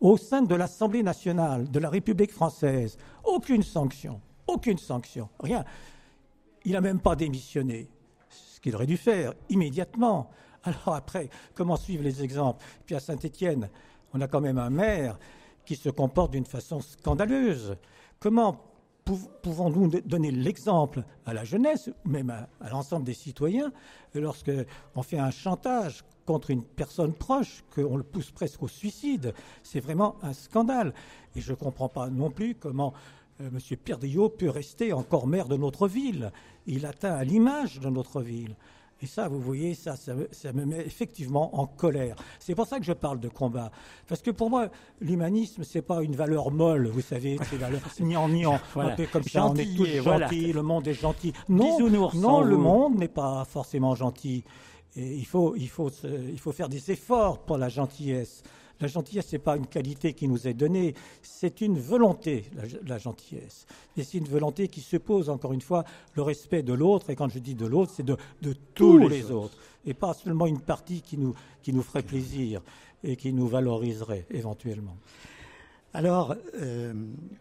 au 0.00 0.16
sein 0.16 0.42
de 0.42 0.54
l'Assemblée 0.54 1.02
nationale 1.02 1.70
de 1.70 1.78
la 1.78 1.88
République 1.88 2.32
française, 2.32 2.96
aucune 3.24 3.62
sanction, 3.62 4.20
aucune 4.46 4.78
sanction, 4.78 5.28
rien. 5.40 5.64
Il 6.64 6.72
n'a 6.72 6.80
même 6.80 7.00
pas 7.00 7.16
démissionné, 7.16 7.88
ce 8.28 8.60
qu'il 8.60 8.74
aurait 8.74 8.86
dû 8.86 8.96
faire 8.96 9.34
immédiatement. 9.48 10.30
Alors 10.62 10.94
après, 10.94 11.28
comment 11.54 11.76
suivre 11.76 12.02
les 12.02 12.22
exemples? 12.22 12.64
Puis 12.86 12.94
à 12.94 13.00
Saint-Étienne, 13.00 13.68
on 14.12 14.20
a 14.20 14.28
quand 14.28 14.40
même 14.40 14.58
un 14.58 14.70
maire 14.70 15.18
qui 15.64 15.76
se 15.76 15.88
comporte 15.90 16.32
d'une 16.32 16.46
façon 16.46 16.80
scandaleuse. 16.80 17.76
Comment 18.18 18.73
pouvons-nous 19.04 20.00
donner 20.00 20.30
l'exemple 20.30 21.04
à 21.26 21.34
la 21.34 21.44
jeunesse, 21.44 21.90
même 22.04 22.30
à, 22.30 22.48
l'ensemble 22.70 23.04
des 23.04 23.14
citoyens, 23.14 23.72
lorsqu'on 24.14 25.02
fait 25.02 25.18
un 25.18 25.30
chantage 25.30 26.04
contre 26.24 26.50
une 26.50 26.62
personne 26.62 27.12
proche, 27.12 27.64
qu'on 27.74 27.96
le 27.96 28.02
pousse 28.02 28.30
presque 28.30 28.62
au 28.62 28.68
suicide? 28.68 29.34
C'est 29.62 29.80
vraiment 29.80 30.16
un 30.22 30.32
scandale. 30.32 30.94
Et 31.36 31.40
je 31.40 31.52
ne 31.52 31.56
comprends 31.56 31.88
pas 31.88 32.08
non 32.08 32.30
plus 32.30 32.54
comment 32.54 32.94
euh, 33.40 33.48
M. 33.48 33.76
Pierre 33.78 33.98
peut 34.38 34.50
rester 34.50 34.92
encore 34.92 35.26
maire 35.26 35.48
de 35.48 35.56
notre 35.56 35.88
ville. 35.88 36.32
Il 36.66 36.86
atteint 36.86 37.14
à 37.14 37.24
l'image 37.24 37.80
de 37.80 37.90
notre 37.90 38.22
ville. 38.22 38.56
Et 39.02 39.06
ça, 39.06 39.28
vous 39.28 39.40
voyez, 39.40 39.74
ça, 39.74 39.96
ça, 39.96 40.52
me 40.52 40.64
met 40.64 40.80
effectivement 40.80 41.58
en 41.60 41.66
colère. 41.66 42.16
C'est 42.38 42.54
pour 42.54 42.66
ça 42.66 42.78
que 42.78 42.84
je 42.84 42.92
parle 42.92 43.20
de 43.20 43.28
combat. 43.28 43.70
Parce 44.06 44.22
que 44.22 44.30
pour 44.30 44.50
moi, 44.50 44.68
l'humanisme, 45.00 45.64
c'est 45.64 45.82
pas 45.82 46.02
une 46.02 46.14
valeur 46.14 46.50
molle, 46.50 46.86
vous 46.86 47.00
savez, 47.00 47.38
c'est 47.50 47.56
valeur 47.56 47.80
niant 48.00 48.28
niant. 48.28 48.60
Un 48.76 48.90
peu 48.90 49.06
comme 49.06 49.24
ça, 49.24 49.46
on 49.46 49.56
est 49.56 49.76
tous 49.76 49.86
gentils, 49.86 50.52
le 50.52 50.62
monde 50.62 50.86
est 50.88 50.94
gentil. 50.94 51.32
Non, 51.48 51.78
non 52.14 52.40
le 52.40 52.56
monde 52.56 52.96
n'est 52.96 53.08
pas 53.08 53.44
forcément 53.44 53.94
gentil. 53.94 54.44
Et 54.96 55.16
il 55.16 55.26
faut, 55.26 55.56
il, 55.56 55.68
faut 55.68 55.90
il 56.04 56.38
faut 56.38 56.52
faire 56.52 56.68
des 56.68 56.92
efforts 56.92 57.40
pour 57.44 57.58
la 57.58 57.68
gentillesse. 57.68 58.42
La 58.80 58.88
gentillesse, 58.88 59.28
ce 59.28 59.36
n'est 59.36 59.42
pas 59.42 59.56
une 59.56 59.66
qualité 59.66 60.14
qui 60.14 60.26
nous 60.28 60.48
est 60.48 60.54
donnée, 60.54 60.94
c'est 61.22 61.60
une 61.60 61.78
volonté, 61.78 62.44
la, 62.86 62.98
gentillesse. 62.98 63.66
Et 63.96 64.02
c'est 64.02 64.18
une 64.18 64.26
volonté 64.26 64.68
qui 64.68 64.80
suppose, 64.80 65.30
encore 65.30 65.52
une 65.52 65.60
fois, 65.60 65.84
le 66.14 66.22
respect 66.22 66.62
de 66.62 66.72
l'autre. 66.72 67.10
Et 67.10 67.16
quand 67.16 67.28
je 67.28 67.38
dis 67.38 67.54
de 67.54 67.66
l'autre, 67.66 67.92
c'est 67.94 68.02
de, 68.04 68.16
tous, 68.74 68.98
les, 69.08 69.30
autres. 69.30 69.56
Et 69.86 69.94
pas 69.94 70.12
seulement 70.14 70.46
une 70.46 70.60
partie 70.60 71.02
qui 71.02 71.16
nous, 71.16 71.34
qui 71.62 71.72
nous 71.72 71.82
ferait 71.82 72.02
plaisir 72.02 72.62
et 73.04 73.16
qui 73.16 73.32
nous 73.32 73.46
valoriserait 73.46 74.26
éventuellement. 74.30 74.96
Alors, 75.96 76.34
euh, 76.60 76.92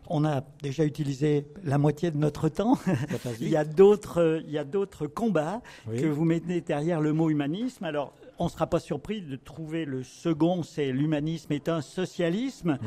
on 0.08 0.26
a 0.26 0.44
déjà 0.62 0.86
utilisé 0.86 1.48
la 1.64 1.80
moitié 1.80 2.12
de 2.12 2.18
notre 2.18 2.50
temps. 2.50 2.78
il 3.42 3.50
y 3.50 3.56
a 3.56 3.66
d'autres, 3.66 4.44
il 4.46 4.52
y 4.52 4.60
a 4.60 4.64
d'autres 4.64 5.08
combats 5.08 5.64
que 5.88 6.06
vous 6.06 6.24
mettez 6.24 6.62
derrière 6.62 7.02
le 7.02 7.14
mot 7.14 7.32
humanisme. 7.32 7.84
Alors, 7.84 8.14
on 8.40 8.46
ne 8.46 8.50
sera 8.50 8.68
pas 8.68 8.80
surpris 8.80 9.22
de 9.22 9.36
trouver 9.36 9.86
le 9.86 10.04
second, 10.04 10.64
c'est 10.64 10.92
l'humanisme 10.92 11.52
est 11.54 11.70
un 11.70 11.82
socialisme, 11.82 12.78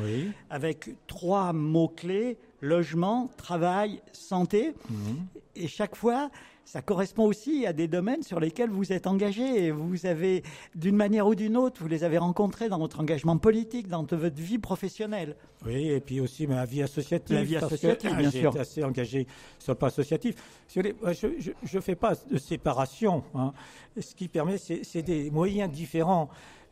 avec 0.49 0.89
trois 1.07 1.53
mots-clés, 1.53 2.37
logement, 2.61 3.29
travail, 3.37 4.01
santé. 4.11 4.73
Mhm. 4.89 5.25
Et 5.55 5.67
chaque 5.67 5.95
fois, 5.95 6.29
ça 6.67 6.81
correspond 6.81 7.23
aussi 7.23 7.65
à 7.65 7.71
des 7.71 7.87
domaines 7.87 8.23
sur 8.23 8.41
lesquels 8.41 8.69
vous 8.69 8.91
êtes 8.91 9.07
engagé 9.07 9.67
et 9.67 9.71
vous 9.71 10.05
avez, 10.05 10.43
d'une 10.75 10.97
manière 10.97 11.25
ou 11.25 11.33
d'une 11.33 11.55
autre, 11.55 11.81
vous 11.81 11.87
les 11.87 12.03
avez 12.03 12.17
rencontrés 12.17 12.67
dans 12.67 12.77
votre 12.77 12.99
engagement 12.99 13.37
politique, 13.37 13.87
dans 13.87 14.03
votre 14.03 14.35
vie 14.35 14.57
professionnelle. 14.57 15.37
Oui, 15.65 15.87
et 15.87 16.01
puis 16.01 16.19
aussi 16.19 16.45
ma 16.45 16.65
vie 16.65 16.83
associative. 16.83 17.37
La 17.37 17.43
vie 17.43 17.55
associative, 17.55 18.13
bien 18.17 18.29
sûr. 18.29 18.51
J'ai 18.51 18.59
assez 18.59 18.83
engagé 18.83 19.27
sur 19.59 19.71
le 19.71 19.77
plan 19.77 19.87
associatif. 19.87 20.35
Je 20.75 20.81
ne 20.81 21.79
fais 21.79 21.95
pas 21.95 22.15
de 22.29 22.37
séparation. 22.37 23.23
Hein. 23.33 23.53
Ce 23.97 24.13
qui 24.13 24.27
permet, 24.27 24.57
c'est 24.57 25.01
des 25.03 25.31
moyens 25.31 25.71
différents. 25.71 26.27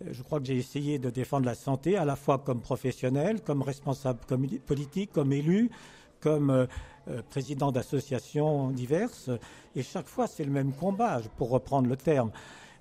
Je 0.06 0.22
crois 0.24 0.42
que 0.42 0.46
j'ai 0.46 0.58
essayé 0.58 1.00
de 1.00 1.10
défendre 1.10 1.46
la 1.46 1.56
santé 1.56 1.96
à 1.96 2.04
la 2.04 2.18
fois 2.18 2.40
comme 2.40 2.60
professionnel, 2.60 3.40
comme 3.42 3.62
responsable 3.62 4.20
comme 4.28 4.46
politique, 4.46 5.14
comme 5.14 5.32
élu, 5.32 5.72
comme 6.20 6.68
euh, 7.08 7.18
euh, 7.18 7.22
président 7.30 7.72
d'associations 7.72 8.72
diverses, 8.72 9.30
et 9.76 9.84
chaque 9.84 10.08
fois 10.08 10.28
c'est 10.28 10.44
le 10.44 10.52
même 10.52 10.74
combat, 10.74 11.22
pour 11.38 11.50
reprendre 11.50 11.88
le 11.88 11.98
terme. 11.98 12.32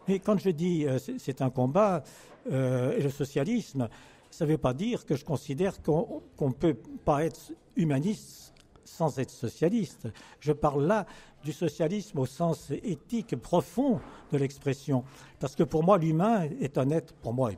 Mais 0.09 0.19
quand 0.19 0.39
je 0.39 0.51
dis 0.51 0.87
euh, 0.87 0.99
c'est 1.19 1.43
un 1.43 1.51
combat, 1.51 2.03
et 2.47 3.01
le 3.01 3.09
socialisme, 3.09 3.89
ça 4.31 4.45
ne 4.45 4.51
veut 4.51 4.59
pas 4.59 4.75
dire 4.75 5.07
que 5.07 5.17
je 5.17 5.25
considère 5.25 5.81
qu'on 5.83 6.23
ne 6.43 6.53
peut 6.53 6.77
pas 7.03 7.25
être 7.25 7.53
humaniste 7.75 8.53
sans 8.85 9.19
être 9.19 9.31
socialiste. 9.31 10.09
Je 10.41 10.53
parle 10.53 10.85
là 10.85 11.07
du 11.43 11.53
socialisme 11.53 12.19
au 12.19 12.27
sens 12.27 12.71
éthique 12.71 13.35
profond 13.37 13.99
de 14.31 14.37
l'expression. 14.37 15.05
Parce 15.41 15.57
que 15.57 15.63
pour 15.63 15.83
moi, 15.83 15.97
l'humain 15.97 16.43
est 16.61 16.77
un 16.77 16.91
être, 16.91 17.15
pour 17.15 17.33
moi 17.33 17.53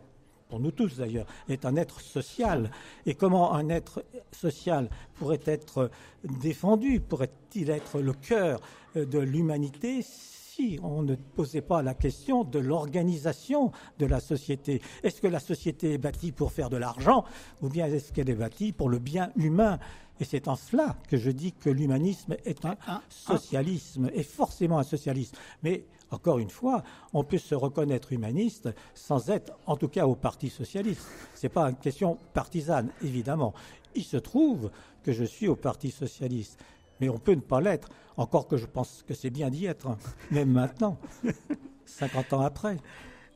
pour 0.49 0.61
nous 0.61 0.71
tous 0.71 0.99
d'ailleurs, 0.99 1.26
est 1.49 1.65
un 1.65 1.76
être 1.76 2.00
social. 2.00 2.71
Et 3.05 3.15
comment 3.15 3.55
un 3.55 3.69
être 3.69 4.05
social 4.33 4.88
pourrait 5.15 5.41
être 5.45 5.91
défendu, 6.25 7.00
pourrait-il 7.00 7.71
être 7.71 8.00
le 8.00 8.12
cœur 8.12 8.61
de 8.95 9.19
l'humanité 9.19 10.03
si 10.03 10.79
on 10.83 11.03
ne 11.03 11.15
posait 11.15 11.61
pas 11.61 11.83
la 11.83 11.95
question 11.95 12.45
de 12.45 12.59
l'organisation 12.59 13.73
de 13.99 14.07
la 14.07 14.21
société? 14.21 14.81
Est-ce 15.03 15.21
que 15.21 15.26
la 15.26 15.41
société 15.41 15.93
est 15.95 15.99
bâtie 15.99 16.33
pour 16.33 16.53
faire 16.53 16.71
de 16.71 16.76
l'argent 16.76 17.25
ou 17.62 17.69
bien 17.69 17.87
est-ce 17.87 18.12
qu'elle 18.12 18.31
est 18.31 18.35
bâtie 18.35 18.73
pour 18.73 18.88
le 18.88 18.99
bien 18.99 19.33
humain? 19.37 19.79
Et 20.19 20.25
c'est 20.25 20.49
en 20.49 20.57
cela 20.57 20.97
que 21.09 21.19
je 21.19 21.31
dis 21.31 21.53
que 21.53 21.69
l'humanisme 21.69 22.37
est 22.47 22.65
un 22.65 22.76
socialisme, 23.11 24.11
est 24.15 24.23
forcément 24.23 24.79
un 24.79 24.83
socialisme. 24.83 25.37
Mais 25.62 25.85
encore 26.11 26.39
une 26.39 26.51
fois, 26.51 26.83
on 27.13 27.25
peut 27.25 27.39
se 27.39 27.55
reconnaître 27.55 28.13
humaniste 28.13 28.69
sans 28.95 29.31
être, 29.31 29.53
en 29.67 29.77
tout 29.77 29.89
cas, 29.89 30.07
au 30.07 30.15
Parti 30.15 30.51
socialiste. 30.51 31.07
Ce 31.35 31.47
n'est 31.47 31.51
pas 31.51 31.69
une 31.69 31.77
question 31.77 32.19
partisane, 32.33 32.91
évidemment. 33.03 33.55
Il 33.95 34.05
se 34.05 34.17
trouve 34.17 34.71
que 35.03 35.13
je 35.13 35.25
suis 35.25 35.49
au 35.49 35.57
Parti 35.57 35.91
socialiste, 35.91 36.61
mais 37.01 37.09
on 37.09 37.19
peut 37.19 37.35
ne 37.35 37.41
pas 37.41 37.61
l'être, 37.61 37.89
encore 38.17 38.47
que 38.47 38.57
je 38.57 38.67
pense 38.67 39.05
que 39.07 39.15
c'est 39.15 39.31
bien 39.31 39.51
d'y 39.51 39.67
être, 39.67 39.97
même 40.31 40.51
maintenant, 40.51 40.99
50 41.87 42.33
ans 42.35 42.41
après. 42.41 42.79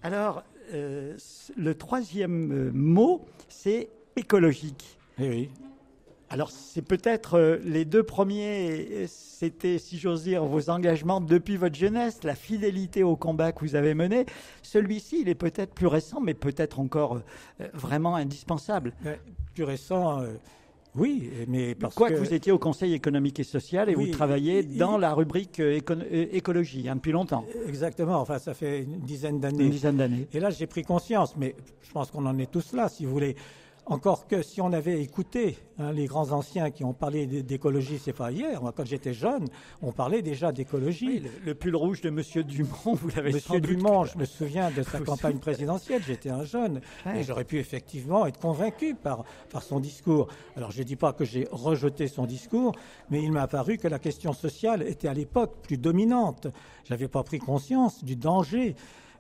Alors, 0.03 0.43
euh, 0.73 1.17
le 1.57 1.75
troisième 1.75 2.53
euh, 2.53 2.71
mot, 2.73 3.27
c'est 3.49 3.91
écologique. 4.17 4.99
Eh 5.19 5.29
oui. 5.29 5.51
Alors 6.33 6.51
c'est 6.53 6.83
peut-être 6.83 7.35
euh, 7.35 7.59
les 7.65 7.85
deux 7.85 8.05
premiers, 8.05 9.07
c'était, 9.09 9.79
si 9.79 9.99
j'ose 9.99 10.23
dire, 10.23 10.45
vos 10.45 10.71
engagements 10.71 11.21
depuis 11.21 11.57
votre 11.57 11.75
jeunesse, 11.75 12.21
la 12.23 12.37
fidélité 12.37 13.03
au 13.03 13.17
combat 13.17 13.51
que 13.51 13.65
vous 13.65 13.75
avez 13.75 13.95
mené. 13.95 14.27
Celui-ci, 14.63 15.23
il 15.23 15.29
est 15.29 15.35
peut-être 15.35 15.75
plus 15.75 15.89
récent, 15.89 16.21
mais 16.21 16.35
peut-être 16.35 16.79
encore 16.79 17.21
euh, 17.61 17.67
vraiment 17.75 18.15
indispensable. 18.15 18.93
plus 19.55 19.65
récent, 19.65 20.21
euh, 20.21 20.29
oui, 20.95 21.31
mais 21.49 21.75
parce 21.75 21.97
Quoi 21.97 22.11
que... 22.11 22.15
vous 22.15 22.33
étiez 22.33 22.53
au 22.53 22.59
Conseil 22.59 22.95
économique 22.95 23.41
et 23.41 23.45
social 23.45 23.89
et 23.91 23.95
vous 23.95 24.07
travaillez 24.09 24.63
dans 24.63 24.99
la 24.99 25.15
rubrique 25.15 25.61
écologie 25.61 26.89
hein, 26.89 26.97
depuis 26.97 27.13
longtemps. 27.13 27.45
Exactement, 27.67 28.21
enfin 28.21 28.39
ça 28.39 28.55
fait 28.55 28.83
une 28.83 28.99
dizaine 29.01 29.41
d'années. 29.41 29.65
Une 29.65 29.71
dizaine 29.71 29.97
d'années. 29.97 30.27
Et 30.33 30.41
là 30.41 30.51
j'ai 30.51 30.67
pris 30.67 30.83
conscience, 30.83 31.37
mais 31.37 31.55
je 31.83 31.93
pense 31.93 32.11
qu'on 32.11 32.27
en 32.27 32.37
est 32.39 32.51
tous 32.51 32.73
là, 32.73 32.89
si 32.89 33.05
vous 33.05 33.13
voulez. 33.13 33.37
Encore 33.87 34.27
que 34.27 34.43
si 34.43 34.61
on 34.61 34.73
avait 34.73 35.03
écouté 35.03 35.59
hein, 35.79 35.93
les 35.93 36.07
grands 36.07 36.33
anciens 36.33 36.71
qui 36.71 36.85
ont 36.85 36.93
parlé 36.93 37.27
d'écologie, 37.27 37.99
c'est 37.99 38.13
pas 38.13 38.31
hier. 38.31 38.63
Moi, 38.63 38.73
quand 38.77 38.87
j'étais 38.87 39.13
jeune, 39.13 39.47
on 39.83 39.93
parlait 39.93 40.23
déjà 40.23 40.53
d'écologie. 40.53 41.23
le, 41.45 41.55
pull 41.55 41.75
rouge 41.75 42.01
de 42.01 42.11
Monsieur 42.11 42.45
Dumont, 42.45 42.69
vous 42.85 43.09
l'avez 43.17 43.33
Monsieur 43.33 43.61
Dumont, 43.61 44.05
je 44.05 44.19
me 44.19 44.25
souviens 44.25 44.71
de 44.71 44.83
sa 44.83 45.01
campagne 45.01 45.39
présidentielle. 45.39 46.03
J'étais 46.07 46.31
un 46.31 46.45
jeune 46.45 46.81
et 47.15 47.23
j'aurais 47.25 47.45
pu 47.45 47.59
effectivement 47.59 48.27
être 48.27 48.39
convaincu 48.39 48.95
par, 48.95 49.25
par 49.51 49.63
son 49.63 49.81
discours. 49.81 50.29
Alors, 50.57 50.71
je 50.71 50.79
ne 50.79 50.85
dis 50.85 50.97
pas 50.97 51.13
que 51.13 51.25
j'ai 51.25 51.49
rejeté 51.51 52.07
son 52.07 52.27
discours, 52.27 52.73
mais 53.11 53.23
il 53.23 53.33
m'a 53.33 53.49
paru 53.49 53.79
que 53.79 53.89
la 53.89 53.99
question 53.99 54.33
sociale 54.33 54.83
était 54.83 55.09
à 55.09 55.15
l'époque 55.15 55.57
plus 55.63 55.79
dominante. 55.79 56.47
J'avais 56.85 57.09
pas 57.09 57.23
pris 57.23 57.39
conscience 57.39 58.05
du 58.05 58.17
danger 58.17 58.77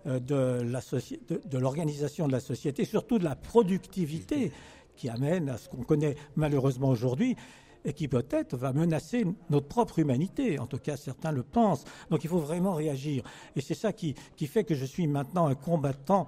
de 0.07 1.59
l'organisation 1.59 2.27
de, 2.27 2.33
la 2.33 2.41
société, 2.41 2.85
surtout 2.85 3.19
de 3.19 3.25
la 3.25 3.37
productivité. 3.37 4.53
qui 4.97 5.09
amène 5.09 5.49
à 5.49 5.57
ce 5.57 5.67
qu'on 5.71 5.83
connaît 5.83 6.15
malheureusement 6.37 6.91
aujourd'hui, 6.91 7.35
et 7.85 7.93
qui 7.93 8.09
peut-être 8.09 8.57
va 8.57 8.73
menacer 8.73 9.27
notre 9.49 9.67
propre 9.67 9.99
humanité. 9.99 10.59
En 10.59 10.67
tout 10.67 10.79
cas, 10.79 10.97
certains 10.97 11.33
le 11.33 11.43
pensent. 11.43 11.85
Donc 12.11 12.25
il 12.25 12.31
faut 12.31 12.39
vraiment 12.39 12.75
réagir. 12.75 13.25
Et 13.57 13.61
c'est 13.61 13.75
ça 13.75 13.93
qui, 13.93 14.15
fait 14.47 14.65
que 14.65 14.75
je 14.75 14.85
suis 14.85 15.07
maintenant 15.07 15.47
un 15.47 15.55
combattant 15.55 16.27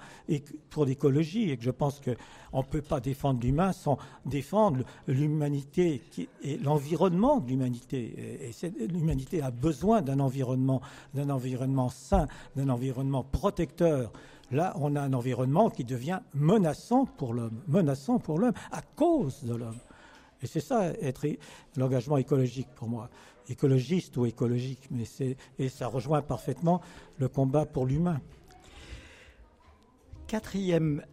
pour 0.70 0.84
l'écologie 0.84 1.50
et 1.50 1.56
que 1.56 1.64
je 1.64 1.70
pense 1.70 2.00
qu'on 2.00 2.58
ne 2.58 2.66
peut 2.66 2.82
pas 2.82 3.00
défendre 3.00 3.40
l'humain 3.40 3.72
sans 3.72 3.98
défendre 4.24 4.84
l'humanité 5.06 6.02
et 6.42 6.58
l'environnement 6.58 7.40
de 7.40 7.48
l'humanité. 7.48 8.48
Et 8.48 8.86
l'humanité 8.88 9.42
a 9.42 9.50
besoin 9.50 10.02
d'un 10.02 10.20
environnement, 10.20 10.80
d'un 11.14 11.30
environnement 11.30 11.88
sain, 11.88 12.26
d'un 12.56 12.68
environnement 12.68 13.24
protecteur. 13.24 14.12
Là, 14.50 14.74
on 14.76 14.96
a 14.96 15.00
un 15.00 15.14
environnement 15.14 15.70
qui 15.70 15.84
devient 15.84 16.20
menaçant 16.34 17.06
pour 17.06 17.32
l'homme, 17.32 17.62
menaçant 17.68 18.18
pour 18.18 18.38
l'homme 18.38 18.52
à 18.70 18.82
cause 18.82 19.42
de 19.44 19.54
l'homme. 19.54 19.78
Et 20.42 20.46
c'est 20.46 20.60
ça, 20.60 20.92
être 21.00 21.26
l'engagement 21.76 22.16
écologique 22.16 22.68
pour 22.74 22.88
moi. 22.88 23.08
Écologiste 23.48 24.16
ou 24.16 24.26
écologique, 24.26 24.88
mais 24.90 25.04
c'est, 25.04 25.36
et 25.58 25.68
ça 25.68 25.86
rejoint 25.86 26.22
parfaitement 26.22 26.80
le 27.18 27.28
combat 27.28 27.66
pour 27.66 27.86
l'humain. 27.86 28.20
Quatrième, 30.26 31.04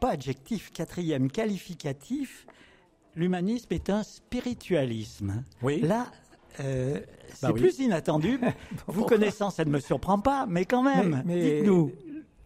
pas 0.00 0.10
adjectif, 0.10 0.70
quatrième 0.72 1.30
qualificatif, 1.30 2.46
l'humanisme 3.16 3.72
est 3.72 3.90
un 3.90 4.02
spiritualisme. 4.02 5.44
Oui. 5.62 5.80
Là, 5.80 6.06
euh, 6.60 7.00
c'est 7.34 7.46
bah 7.46 7.52
plus 7.52 7.78
inattendu. 7.78 8.38
Vous 8.86 9.04
connaissant, 9.04 9.50
ça 9.50 9.64
ne 9.64 9.70
me 9.70 9.80
surprend 9.80 10.18
pas, 10.18 10.46
mais 10.46 10.64
quand 10.64 10.82
même, 10.82 11.22
dites-nous. 11.26 11.92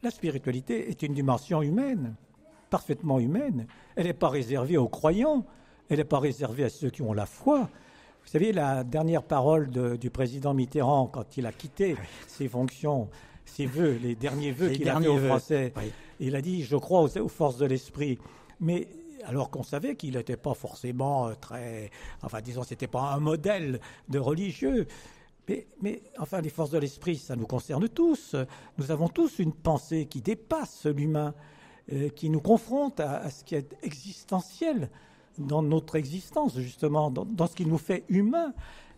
La 0.02 0.10
spiritualité 0.10 0.88
est 0.90 1.02
une 1.02 1.14
dimension 1.14 1.62
humaine, 1.62 2.14
parfaitement 2.70 3.18
humaine. 3.18 3.66
Elle 3.96 4.06
n'est 4.06 4.12
pas 4.12 4.28
réservée 4.28 4.76
aux 4.76 4.88
croyants. 4.88 5.44
Elle 5.88 5.98
n'est 5.98 6.04
pas 6.04 6.18
réservée 6.18 6.64
à 6.64 6.68
ceux 6.68 6.90
qui 6.90 7.02
ont 7.02 7.12
la 7.12 7.26
foi. 7.26 7.68
Vous 8.24 8.30
savez, 8.32 8.52
la 8.52 8.82
dernière 8.82 9.22
parole 9.22 9.70
du 9.70 10.10
président 10.10 10.52
Mitterrand, 10.52 11.06
quand 11.06 11.36
il 11.36 11.46
a 11.46 11.52
quitté 11.52 11.96
ses 12.26 12.48
fonctions, 12.48 13.08
ses 13.44 13.66
vœux, 13.66 13.98
les 14.02 14.16
derniers 14.16 14.50
vœux 14.50 14.70
qu'il 14.70 14.88
a 14.88 15.00
fait 15.00 15.06
aux 15.06 15.18
Français, 15.18 15.72
il 16.18 16.34
a 16.34 16.42
dit 16.42 16.64
Je 16.64 16.76
crois 16.76 17.02
aux, 17.02 17.28
forces 17.28 17.58
de 17.58 17.66
l'esprit. 17.66 18.18
Mais 18.58 18.88
alors 19.24 19.50
qu'on 19.50 19.62
savait 19.62 19.96
qu'il 19.96 20.16
n'était 20.16 20.36
pas 20.36 20.54
forcément 20.54 21.28
euh, 21.28 21.34
très. 21.40 21.90
Enfin, 22.22 22.40
disons, 22.40 22.62
c'était 22.62 22.86
pas 22.86 23.12
un 23.12 23.20
modèle 23.20 23.80
de 24.08 24.18
religieux. 24.18 24.86
Mais, 25.80 26.02
enfin, 26.18 26.40
les 26.40 26.50
forces 26.50 26.70
de 26.70 26.78
l'esprit, 26.78 27.16
ça 27.16 27.36
nous 27.36 27.46
concerne 27.46 27.88
tous. 27.88 28.34
Nous 28.78 28.90
avons 28.90 29.08
tous 29.08 29.38
une 29.38 29.52
pensée 29.52 30.06
qui 30.06 30.20
dépasse 30.20 30.86
l'humain, 30.86 31.34
euh, 31.92 32.08
qui 32.08 32.30
nous 32.30 32.40
confronte 32.40 32.98
à, 32.98 33.30
ce 33.30 33.44
qui 33.44 33.54
est 33.54 33.76
existentiel 33.82 34.90
dans 35.38 35.62
notre 35.62 35.96
existence, 35.96 36.58
justement, 36.58 37.10
dans, 37.10 37.46
ce 37.46 37.54
qui 37.54 37.66
nous 37.66 37.78
fait 37.78 38.04
humains. 38.08 38.52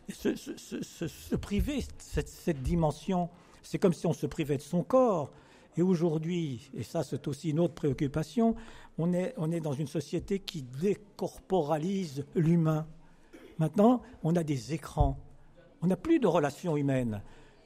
Se, 0.08 1.36
priver 1.36 1.84
cette, 1.98 2.28
cette 2.28 2.62
dimension, 2.62 3.28
c'est 3.62 3.78
comme 3.78 3.92
si 3.92 4.06
on 4.06 4.12
se 4.12 4.26
privait 4.26 4.56
de 4.56 4.62
son 4.62 4.82
corps. 4.82 5.30
Et 5.76 5.82
aujourd'hui, 5.82 6.70
et 6.74 6.82
ça 6.82 7.04
c'est 7.04 7.28
aussi 7.28 7.50
une 7.50 7.60
autre 7.60 7.74
préoccupation, 7.74 8.56
on 8.96 9.12
est, 9.12 9.34
on 9.36 9.52
est 9.52 9.60
dans 9.60 9.74
une 9.74 9.86
société 9.86 10.40
qui 10.40 10.62
décorporalise 10.62 12.24
l'humain. 12.34 12.86
Maintenant, 13.58 14.02
on 14.24 14.34
a 14.34 14.42
des 14.42 14.74
écrans 14.74 15.18
on 15.82 15.86
n'a 15.86 15.96
plus 15.96 16.18
de 16.18 16.26
relations 16.26 16.76
humaines. 16.76 17.22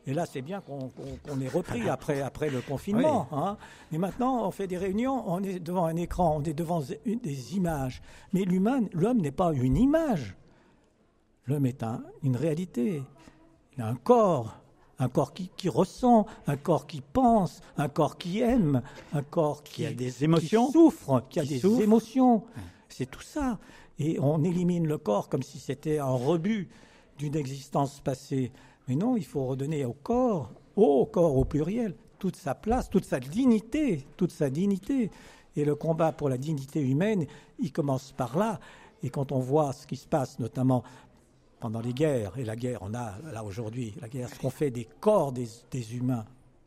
Et 0.07 0.15
là, 0.15 0.27
c'est 0.27 0.43
bien 0.43 0.61
qu'on 0.61 1.41
ait 1.41 1.49
repris 1.49 1.89
après, 1.89 2.21
après 2.21 2.51
le 2.51 2.61
confinement. 2.61 3.29
Hein. 3.31 3.57
Mais 3.93 3.99
maintenant, 3.99 4.47
on 4.47 4.51
fait 4.51 4.67
des 4.67 4.79
réunions, 4.79 5.23
on 5.27 5.43
est 5.43 5.61
devant 5.61 5.85
un 5.85 5.97
écran, 5.97 6.39
on 6.39 6.43
est 6.43 6.55
devant 6.55 6.81
des 6.81 7.57
images. 7.57 8.03
Mais 8.33 8.43
l'humain, 8.43 8.81
l'homme 8.93 9.21
n'est 9.21 9.31
pas 9.31 9.53
une 9.53 9.77
image. 9.77 10.37
L'homme 11.47 11.67
est 11.67 11.85
une 12.23 12.37
réalité. 12.37 13.03
Il 13.77 13.83
a 13.83 13.87
un 13.87 13.95
corps, 13.95 14.57
un 14.99 15.09
corps 15.09 15.33
qui, 15.33 15.69
ressent, 15.69 16.27
un 16.47 16.57
corps 16.57 16.87
qui 16.87 17.01
pense, 17.01 17.61
un 17.77 17.89
corps 17.89 18.19
qui 18.19 18.41
aime, 18.41 18.83
un 19.13 19.23
corps 19.23 19.63
qui, 19.63 19.87
a 19.87 19.93
des 19.93 20.25
émotions, 20.25 20.67
qui 20.67 20.73
souffre, 20.73 21.23
qui, 21.29 21.41
a 21.41 21.45
des 21.45 21.65
émotions. 21.83 22.45
C'est 22.89 23.11
tout 23.11 23.23
ça. 23.23 23.59
Et 23.99 24.19
on 24.21 24.43
élimine 24.43 24.87
le 24.87 24.99
corps 24.99 25.29
comme 25.29 25.43
si 25.43 25.59
c'était 25.59 25.99
un 25.99 26.11
rebut 26.11 26.69
d'une 27.19 27.37
existence 27.37 28.01
passée. 28.01 28.53
Mais 28.89 28.97
non, 28.97 29.17
il 29.17 29.25
faut 29.25 29.47
redonner 29.47 29.85
au 29.85 29.93
corps, 29.93 30.51
au 30.77 31.07
corps 31.07 31.37
au 31.37 31.45
pluriel, 31.45 31.95
toute 32.19 32.37
sa 32.37 32.55
place, 32.55 32.91
toute 32.91 33.05
sa 33.05 33.21
dignité, 33.21 34.07
toute 34.17 34.33
sa 34.33 34.51
dignité. 34.51 35.11
Et 35.57 35.65
le 35.65 35.75
combat 35.75 36.13
pour 36.13 36.29
la 36.29 36.39
dignité 36.39 36.81
humaine, 36.81 37.27
il 37.59 37.73
commence 37.73 38.13
par 38.13 38.37
là. 38.39 38.59
Et 39.03 39.11
quand 39.11 39.33
on 39.33 39.41
voit 39.41 39.73
ce 39.73 39.87
qui 39.87 39.97
se 39.97 40.07
passe, 40.07 40.39
notamment 40.39 40.83
pendant 41.61 41.81
les 41.81 41.93
guerres, 41.93 42.37
et 42.39 42.45
la 42.45 42.57
guerre, 42.57 42.79
on 42.83 42.95
a 42.95 43.15
là 43.33 43.45
aujourd'hui, 43.45 43.95
la 44.01 44.09
guerre, 44.09 44.29
ce 44.29 44.39
qu'on 44.39 44.51
fait 44.51 44.71
des 44.71 44.89
corps 45.01 45.33
des, 45.33 45.47
des 45.71 45.97
humains. 45.97 46.25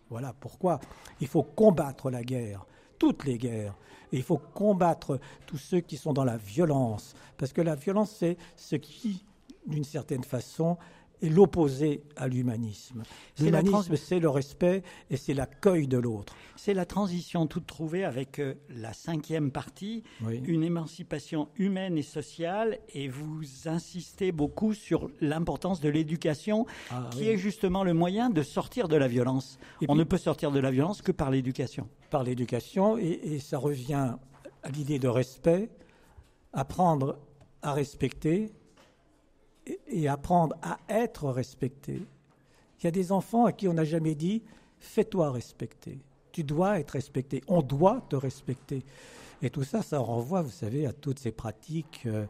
Voilà 0.10 0.34
pourquoi 0.40 0.80
il 1.20 1.28
faut 1.28 1.44
combattre 1.44 2.10
la 2.10 2.24
guerre, 2.24 2.66
toutes 3.00 3.26
les 3.26 3.38
guerres. 3.38 3.76
Et 4.12 4.18
il 4.18 4.24
faut 4.24 4.38
combattre 4.38 5.20
tous 5.46 5.58
ceux 5.58 5.82
qui 5.82 5.98
sont 5.98 6.14
dans 6.14 6.24
la 6.24 6.38
violence. 6.38 7.16
Parce 7.38 7.52
que 7.52 7.62
la 7.62 7.76
violence, 7.76 8.16
c'est 8.18 8.38
ce 8.56 8.76
qui 8.76 9.26
d'une 9.66 9.84
certaine 9.84 10.24
façon, 10.24 10.78
est 11.22 11.30
l'opposé 11.30 12.04
à 12.16 12.28
l'humanisme. 12.28 13.04
L'humanisme, 13.40 13.96
c'est 13.96 14.20
le 14.20 14.30
respect 14.30 14.84
et 15.10 15.18
c'est 15.18 15.34
l'accueil 15.34 15.88
de 15.88 15.98
l'autre. 15.98 16.36
C'est 16.56 16.74
la 16.74 16.86
transition 16.86 17.48
toute 17.48 17.68
trouvée 17.68 18.04
avec 18.04 18.40
euh, 18.40 18.56
la 18.70 18.94
cinquième 18.94 19.52
partie, 19.52 20.04
une 20.22 20.64
émancipation 20.64 21.50
humaine 21.58 21.98
et 21.98 22.04
sociale, 22.04 22.80
et 22.94 23.08
vous 23.08 23.42
insistez 23.66 24.32
beaucoup 24.32 24.74
sur 24.74 25.10
l'importance 25.22 25.82
de 25.82 25.90
l'éducation, 25.90 26.66
ah, 26.92 27.10
qui 27.12 27.30
est 27.30 27.38
justement 27.38 27.84
le 27.84 27.94
moyen 27.94 28.30
de 28.30 28.42
sortir 28.42 28.88
de 28.88 28.96
la 28.96 29.08
violence. 29.08 29.60
On 29.88 29.96
ne 29.96 30.04
peut 30.04 30.18
sortir 30.18 30.52
de 30.52 30.60
la 30.60 30.72
violence 30.72 31.02
que 31.02 31.12
par 31.12 31.30
l'éducation. 31.30 31.90
Par 32.10 32.24
l'éducation, 32.24 32.98
et, 32.98 33.20
et 33.24 33.40
ça 33.40 33.58
revient 33.58 34.16
à 34.64 34.70
l'idée 34.70 35.00
de 35.00 35.08
respect, 35.08 35.70
apprendre 36.54 37.20
à 37.62 37.74
respecter, 37.74 38.52
et 39.88 40.08
apprendre 40.08 40.56
à 40.62 40.80
être 40.90 41.30
respecté. 41.30 42.02
Il 42.80 42.84
y 42.84 42.88
a 42.88 42.92
des 42.92 43.12
enfants 43.12 43.46
à 43.46 43.52
qui 43.52 43.68
on 43.68 43.74
n'a 43.74 43.86
jamais 43.86 44.16
dit 44.16 44.44
fais-toi 44.80 45.32
respecter. 45.32 46.00
Tu 46.32 46.44
dois 46.44 46.80
être 46.80 46.92
respecté. 46.92 47.42
On 47.48 47.62
doit 47.62 48.02
te 48.10 48.16
respecter. 48.16 48.84
Et 49.42 49.50
tout 49.50 49.64
ça, 49.64 49.82
ça 49.82 50.00
renvoie, 50.00 50.42
vous 50.42 50.52
savez, 50.52 50.86
à 50.86 50.94
toutes 50.94 51.20
ces 51.20 51.32
pratiques 51.32 52.04
euh, 52.06 52.26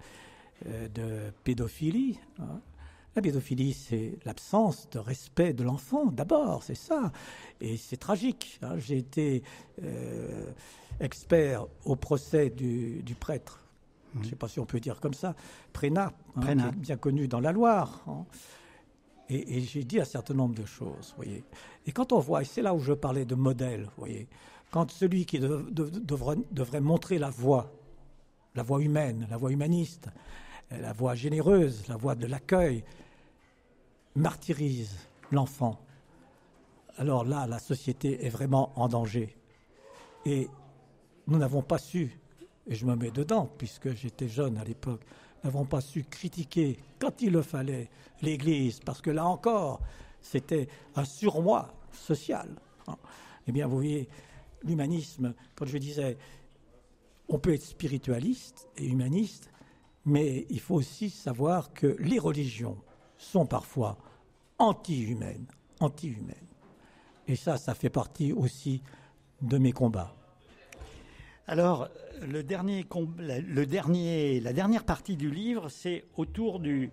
euh, 0.68 0.88
de 0.90 1.32
pédophilie. 1.44 2.20
Hein. 2.40 2.62
La 3.16 3.22
pédophilie, 3.22 3.74
c'est 3.74 4.18
l'absence 4.26 4.90
de 4.90 5.00
respect 5.00 5.54
de 5.54 5.64
l'enfant, 5.64 6.08
d'abord, 6.08 6.64
c'est 6.64 6.76
ça. 6.76 7.12
Et 7.62 7.78
c'est 7.78 7.98
tragique. 7.98 8.60
Hein. 8.62 8.78
J'ai 8.78 8.98
été 8.98 9.44
euh, 9.84 10.52
expert 11.00 11.68
au 11.86 11.96
procès 11.96 12.50
du 12.50 13.16
prêtre 13.20 13.65
je 14.16 14.20
ne 14.20 14.30
sais 14.30 14.36
pas 14.36 14.48
si 14.48 14.60
on 14.60 14.66
peut 14.66 14.80
dire 14.80 15.00
comme 15.00 15.14
ça, 15.14 15.36
Prénat, 15.74 16.14
hein, 16.38 16.72
bien 16.76 16.98
connu 16.98 17.28
dans 17.28 17.40
la 17.40 17.52
Loire. 17.52 18.04
Hein. 18.08 18.26
Et, 19.28 19.62
j'ai 19.62 19.84
dit 19.84 20.00
un 20.00 20.06
certain 20.06 20.36
nombre 20.36 20.56
de 20.56 20.66
choses, 20.66 21.14
voyez. 21.16 21.44
Et 21.86 21.92
quand 21.92 22.14
on 22.14 22.20
voit, 22.20 22.44
et 22.44 22.46
c'est 22.46 22.62
là 22.62 22.74
où 22.74 22.80
je 22.80 22.94
parlais 22.94 23.26
de 23.26 23.36
modèle, 23.36 23.90
voyez, 23.98 24.28
quand 24.72 24.92
celui 24.92 25.26
qui 25.26 25.40
devrait, 25.40 26.82
montrer 26.82 27.18
la 27.18 27.30
voie, 27.30 27.72
la 28.54 28.64
voie 28.64 28.82
humaine, 28.82 29.28
la 29.30 29.38
voie 29.38 29.52
humaniste, 29.52 30.10
la 30.70 30.94
voie 30.94 31.16
généreuse, 31.16 31.88
la 31.88 31.98
voie 31.98 32.16
de 32.16 32.28
l'accueil, 32.28 32.84
martyrise 34.16 34.96
l'enfant, 35.32 35.80
alors 36.98 37.26
là, 37.26 37.48
la 37.48 37.60
société 37.60 38.26
est 38.26 38.30
vraiment 38.30 38.72
en 38.80 38.88
danger. 38.88 39.36
Et 40.26 40.50
nous 41.28 41.38
n'avons 41.38 41.62
pas 41.62 41.78
su 41.78 42.18
et 42.68 42.76
je 42.76 42.86
me 42.86 42.96
mets 42.96 43.12
dedans, 43.12 43.50
puisque 43.58 43.94
j'étais 43.94 44.28
jeune 44.28 44.58
à 44.58 44.64
l'époque, 44.64 45.02
n'avons 45.44 45.66
pas 45.66 45.82
su 45.82 46.04
critiquer, 46.04 46.80
quand 47.00 47.22
il 47.22 47.32
le 47.32 47.42
fallait, 47.42 47.90
l'Église, 48.22 48.80
parce 48.80 49.02
que 49.02 49.12
là 49.12 49.26
encore, 49.26 49.82
c'était 50.22 50.68
un 50.96 51.06
surmoi 51.06 51.74
social. 51.92 52.50
Hein. 52.88 52.98
Eh 53.48 53.52
bien, 53.52 53.68
vous 53.68 53.76
voyez, 53.76 54.10
l'humanisme, 54.64 55.34
quand 55.56 55.66
je 55.66 55.78
disais, 55.78 56.18
on 57.30 57.38
peut 57.38 57.54
être 57.54 57.64
spiritualiste 57.64 58.68
et 58.78 58.86
humaniste, 58.88 59.52
mais 60.06 60.46
il 60.50 60.60
faut 60.60 60.76
aussi 60.76 61.10
savoir 61.10 61.74
que 61.74 61.96
les 62.00 62.20
religions 62.20 62.78
sont 63.18 63.46
parfois 63.46 63.98
anti-humaines, 64.58 65.48
anti-humaines. 65.80 66.36
Et 67.28 67.36
ça, 67.36 67.58
ça 67.58 67.74
fait 67.74 67.90
partie 67.90 68.34
aussi 68.34 68.82
de 69.42 69.58
mes 69.58 69.72
combats. 69.72 70.16
Alors, 71.48 71.90
le 72.28 72.42
dernier, 72.42 72.86
le 73.20 73.66
dernier, 73.66 74.40
la 74.40 74.54
dernière 74.54 74.84
partie 74.84 75.16
du 75.16 75.30
livre, 75.30 75.70
c'est 75.70 76.06
autour 76.18 76.60
du, 76.60 76.90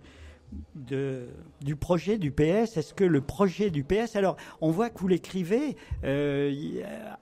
du 0.75 1.75
projet 1.75 2.17
du 2.17 2.31
PS. 2.31 2.77
Est-ce 2.77 2.93
que 2.93 3.03
le 3.03 3.21
projet 3.21 3.69
du 3.71 3.83
PS, 3.83 4.15
alors 4.15 4.37
on 4.61 4.69
voit 4.69 4.89
que 4.89 4.99
vous 4.99 5.07
l'écrivez 5.07 5.75
euh, 6.03 6.53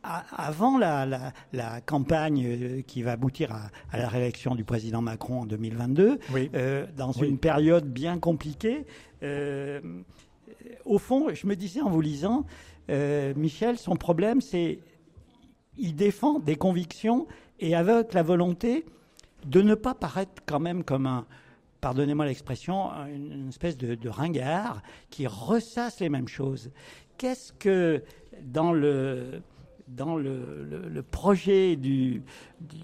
avant 0.04 0.78
la, 0.78 1.32
campagne 1.86 2.46
euh, 2.46 2.82
qui 2.82 3.02
va 3.02 3.14
aboutir 3.14 3.54
à, 3.54 3.98
la 3.98 4.10
réélection 4.10 4.56
du 4.56 4.64
président 4.64 5.02
Macron 5.02 5.42
en 5.42 5.46
2022, 5.46 6.20
euh, 6.54 6.86
dans 6.98 7.12
une 7.12 7.38
période 7.38 7.86
bien 7.86 8.20
compliquée. 8.20 8.86
au 10.86 10.98
fond, 10.98 11.34
je 11.34 11.48
me 11.48 11.56
disais 11.56 11.82
en 11.82 11.90
vous 11.90 12.02
lisant, 12.02 12.46
Michel, 12.90 13.78
son 13.78 13.96
problème, 13.96 14.42
c'est 14.42 14.80
il 15.82 15.96
défend 15.96 16.40
des 16.40 16.56
convictions 16.56 17.28
et 17.60 17.76
avec 17.76 18.14
la 18.14 18.24
volonté 18.24 18.86
de 19.46 19.62
ne 19.62 19.76
pas 19.76 19.96
paraître 19.96 20.44
quand 20.46 20.60
même 20.60 20.84
comme 20.84 21.08
un, 21.08 21.26
pardonnez-moi 21.82 22.26
l'expression, 22.26 22.92
une, 23.14 23.50
espèce 23.50 23.76
de, 23.76 24.10
ringard 24.10 24.82
qui 25.10 25.28
ressasse 25.28 26.00
les 26.00 26.10
mêmes 26.10 26.28
choses. 26.28 26.72
Qu'est-ce 27.18 27.52
que 27.54 28.04
dans 28.44 28.72
le 28.72 29.42
dans 29.88 30.16
le, 30.16 31.04
projet 31.12 31.76
du, 31.76 32.24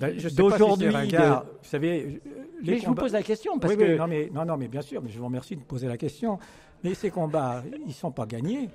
ben, 0.01 0.17
d'aujourd'hui, 0.36 0.89
vous 0.89 1.43
savez, 1.62 2.21
les 2.62 2.79
je 2.79 2.86
vous 2.86 2.95
pose 2.95 3.13
la 3.13 3.23
question 3.23 3.57
parce 3.60 3.77
que 3.77 3.95
non 3.95 4.07
mais 4.07 4.29
non 4.33 4.43
non 4.43 4.57
mais 4.57 4.67
bien 4.67 4.81
sûr, 4.81 5.01
mais 5.01 5.10
je 5.10 5.17
vous 5.17 5.25
remercie 5.25 5.55
de 5.55 5.62
poser 5.62 5.88
la 5.88 5.95
question. 5.95 6.38
Mais 6.83 6.93
ces 6.95 7.10
combats, 7.10 7.63
ils 7.88 7.93
sont 7.93 8.12
pas 8.12 8.25
gagnés. 8.25 8.69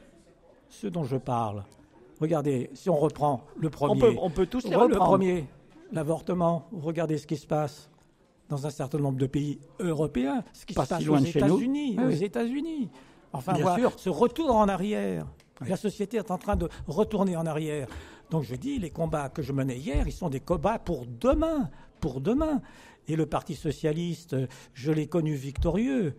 Ceux 0.71 0.91
dont 0.91 1.05
je 1.05 1.19
parle, 1.19 1.63
Regardez, 2.23 2.71
si 2.73 2.89
on 2.89 2.97
reprend 2.97 3.43
le 3.59 3.69
premier. 3.69 4.17
On 4.23 4.31
peut, 4.31 4.47
tous 4.47 4.63
les 4.63 4.77
reprendre. 4.77 4.95
Le 4.95 4.99
premier, 4.99 5.45
l'avortement. 5.91 6.69
Regardez 6.71 7.19
ce 7.19 7.27
qui 7.27 7.37
se 7.37 7.49
passe 7.49 7.91
dans 8.49 8.65
un 8.65 8.71
certain 8.71 8.99
nombre 8.99 9.19
de 9.19 9.27
pays 9.27 9.59
européens, 9.81 10.45
ce 10.53 10.65
qui 10.65 10.73
se 10.73 10.79
passe 10.79 11.05
aux 11.09 11.17
États-Unis, 11.17 11.99
aux 11.99 12.11
États-Unis. 12.11 12.91
Enfin, 13.33 13.55
voilà, 13.61 13.91
ce 13.97 14.09
retour 14.09 14.55
en 14.55 14.69
arrière. 14.69 15.27
La 15.67 15.77
société 15.77 16.19
est 16.19 16.31
en 16.31 16.39
train 16.39 16.55
de 16.55 16.69
retourner 16.87 17.35
en 17.35 17.45
arrière. 17.45 17.89
Donc 18.31 18.45
je 18.45 18.55
dis, 18.55 18.79
les 18.79 18.91
combats 18.91 19.29
que 19.29 19.43
je 19.43 19.53
menais 19.53 19.79
hier, 19.79 20.07
ils 20.07 20.13
sont 20.13 20.29
des 20.29 20.39
combats 20.39 20.79
pour 20.79 21.07
demain, 21.07 21.71
pour 22.01 22.21
demain. 22.21 22.63
Et 23.09 23.17
le 23.17 23.27
Parti 23.27 23.57
socialiste, 23.57 24.37
je 24.75 24.93
l'ai 24.93 25.09
connu 25.09 25.35
victorieux. 25.35 26.15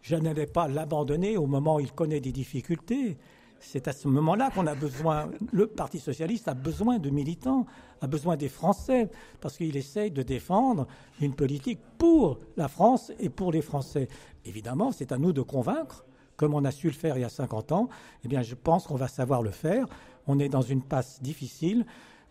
Je 0.00 0.16
n'allais 0.16 0.46
pas 0.46 0.66
l'abandonner 0.66 1.36
au 1.36 1.46
moment 1.46 1.76
où 1.76 1.80
il 1.80 1.92
connaît 1.92 2.20
des 2.20 2.32
difficultés. 2.32 3.18
C'est 3.64 3.86
à 3.86 3.92
ce 3.92 4.08
moment-là 4.08 4.50
qu'on 4.50 4.66
a 4.66 4.74
besoin, 4.74 5.30
le 5.52 5.66
Parti 5.66 6.00
socialiste 6.00 6.48
a 6.48 6.54
besoin 6.54 6.98
de 6.98 7.10
militants, 7.10 7.64
a 8.00 8.06
besoin 8.06 8.36
des 8.36 8.48
Français, 8.48 9.08
parce 9.40 9.56
qu'il 9.56 9.76
essaye 9.76 10.10
de 10.10 10.22
défendre 10.22 10.86
une 11.20 11.34
politique 11.34 11.78
pour 11.96 12.40
la 12.56 12.68
France 12.68 13.12
et 13.20 13.28
pour 13.28 13.52
les 13.52 13.62
Français. 13.62 14.08
Évidemment, 14.44 14.90
c'est 14.90 15.12
à 15.12 15.18
nous 15.18 15.32
de 15.32 15.42
convaincre 15.42 16.04
comme 16.36 16.54
on 16.54 16.64
a 16.64 16.72
su 16.72 16.88
le 16.88 16.92
faire 16.92 17.16
il 17.16 17.20
y 17.20 17.24
a 17.24 17.28
50 17.28 17.70
ans, 17.70 17.88
eh 18.24 18.28
bien, 18.28 18.42
je 18.42 18.56
pense 18.56 18.88
qu'on 18.88 18.96
va 18.96 19.06
savoir 19.06 19.42
le 19.42 19.50
faire. 19.50 19.86
On 20.26 20.40
est 20.40 20.48
dans 20.48 20.62
une 20.62 20.82
passe 20.82 21.22
difficile. 21.22 21.86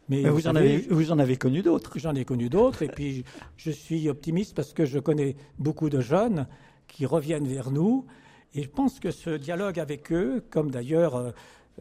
Mais, 0.10 0.24
vous, 0.24 0.48
en 0.48 0.56
avez, 0.56 0.80
vous 0.90 1.14
en 1.14 1.20
avez 1.20 1.38
connu 1.38 1.62
d'autres. 1.62 1.98
J'en 1.98 2.14
ai 2.16 2.26
connu 2.26 2.50
d'autres. 2.50 2.82
et 2.82 2.90
puis, 2.90 3.24
je 3.56 3.72
suis 3.72 4.10
optimiste 4.10 4.54
parce 4.54 4.74
que 4.74 4.84
je 4.84 5.00
connais 5.00 5.38
beaucoup 5.60 5.90
de 5.90 6.02
jeunes 6.02 6.46
qui 6.88 7.06
reviennent 7.06 7.48
vers 7.48 7.72
nous. 7.72 8.06
Et 8.54 8.64
je 8.64 8.70
pense 8.70 9.00
que 9.00 9.12
ce 9.12 9.30
dialogue 9.30 9.80
avec 9.80 10.12
eux, 10.12 10.44
comme 10.50 10.72
d'ailleurs 10.72 11.16
euh, 11.16 11.32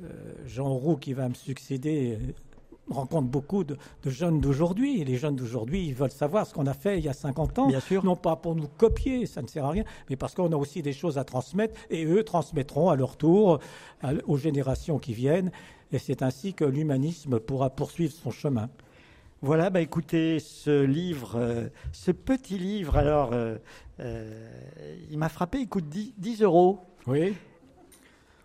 euh, 0.02 0.08
Jean 0.46 0.72
Roux 0.72 0.96
qui 0.96 1.12
va 1.12 1.28
me 1.28 1.34
succéder 1.34 2.18
rencontre 2.88 3.28
beaucoup 3.28 3.64
de, 3.64 3.76
jeunes 4.04 4.40
d'aujourd'hui. 4.40 5.00
Et 5.00 5.04
les 5.04 5.16
jeunes 5.16 5.36
d'aujourd'hui, 5.36 5.86
ils 5.86 5.94
veulent 5.94 6.10
savoir 6.10 6.46
ce 6.46 6.54
qu'on 6.54 6.66
a 6.66 6.74
fait 6.74 6.98
il 6.98 7.04
y 7.04 7.08
a 7.08 7.12
50 7.12 7.58
ans. 7.58 7.66
Bien 7.68 7.80
sûr. 7.80 8.04
Non 8.04 8.16
pas 8.16 8.36
pour 8.36 8.54
nous 8.54 8.68
copier, 8.68 9.26
ça 9.26 9.42
ne 9.42 9.46
sert 9.46 9.64
à 9.64 9.70
rien, 9.70 9.84
mais 10.08 10.16
parce 10.16 10.34
qu'on 10.34 10.52
a 10.52 10.56
aussi 10.56 10.82
des 10.82 10.92
choses 10.92 11.18
à 11.18 11.24
transmettre 11.24 11.74
et 11.90 12.04
eux 12.04 12.24
transmettront 12.24 12.90
à 12.90 12.96
leur 12.96 13.16
tour 13.16 13.60
aux 14.26 14.36
générations 14.36 14.98
qui 14.98 15.14
viennent. 15.14 15.50
Et 15.92 15.98
c'est 15.98 16.22
ainsi 16.22 16.54
que 16.54 16.64
l'humanisme 16.64 17.40
pourra 17.40 17.70
poursuivre 17.70 18.12
son 18.12 18.30
chemin. 18.30 18.68
Voilà, 19.42 19.70
bah 19.70 19.80
écoutez, 19.80 20.38
ce 20.38 20.84
livre, 20.84 21.32
euh, 21.36 21.68
ce 21.92 22.10
petit 22.10 22.58
livre, 22.58 22.96
alors, 22.98 23.30
euh, 23.32 23.56
euh, 23.98 24.58
il 25.10 25.18
m'a 25.18 25.30
frappé, 25.30 25.58
il 25.60 25.68
coûte 25.68 25.88
10, 25.88 26.14
10 26.18 26.42
euros. 26.42 26.80
Oui. 27.06 27.34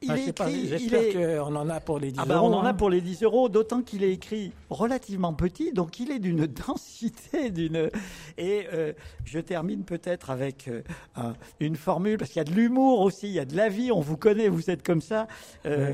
J'espère 0.02 1.14
qu'on 1.14 1.56
en 1.56 1.70
a 1.70 1.80
pour 1.80 2.00
les 2.00 2.12
10 2.12 2.20
ah 2.22 2.26
bah, 2.26 2.36
euros. 2.36 2.48
On 2.48 2.54
en 2.54 2.66
a 2.66 2.70
hein. 2.70 2.74
pour 2.74 2.90
les 2.90 3.02
10 3.02 3.24
euros, 3.24 3.50
d'autant 3.50 3.82
qu'il 3.82 4.04
est 4.04 4.12
écrit 4.12 4.52
relativement 4.70 5.34
petit, 5.34 5.72
donc 5.74 6.00
il 6.00 6.12
est 6.12 6.20
d'une 6.20 6.46
densité, 6.68 7.50
d'une. 7.50 7.90
Et 8.38 8.68
euh, 8.74 8.94
je 9.24 9.40
termine 9.40 9.84
peut-être 9.84 10.30
avec 10.30 10.68
euh, 10.68 10.82
une 11.60 11.76
formule, 11.76 12.18
parce 12.18 12.32
qu'il 12.32 12.40
y 12.40 12.42
a 12.42 12.46
de 12.46 12.54
l'humour 12.54 13.02
aussi, 13.02 13.28
il 13.28 13.34
y 13.34 13.40
a 13.40 13.46
de 13.46 13.56
la 13.56 13.70
vie, 13.70 13.92
on 13.92 14.02
vous 14.02 14.18
connaît, 14.18 14.50
vous 14.50 14.70
êtes 14.70 14.84
comme 14.84 15.02
ça. 15.02 15.28
Euh, 15.66 15.94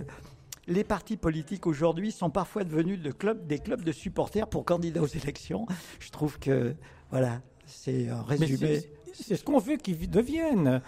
les 0.68 0.84
partis 0.84 1.18
politiques 1.18 1.68
aujourd'hui 1.68 2.12
sont 2.12 2.30
parfois 2.30 2.64
devenus 2.64 3.00
de 3.00 3.12
clubs, 3.12 3.46
des 3.48 3.60
clubs 3.60 3.84
de 3.84 3.92
supporters 3.92 4.48
pour 4.48 4.66
candidats 4.66 5.02
aux 5.02 5.08
élections. 5.08 5.66
Je 6.00 6.10
trouve 6.12 6.40
que, 6.40 6.76
voilà, 7.10 7.42
c'est 7.66 8.10
un 8.10 8.22
résumé. 8.22 8.82
C'est 9.14 9.36
ce 9.36 9.44
qu'on 9.44 9.60
veut 9.60 9.78
qu'ils 9.78 10.10
deviennent. 10.10 10.82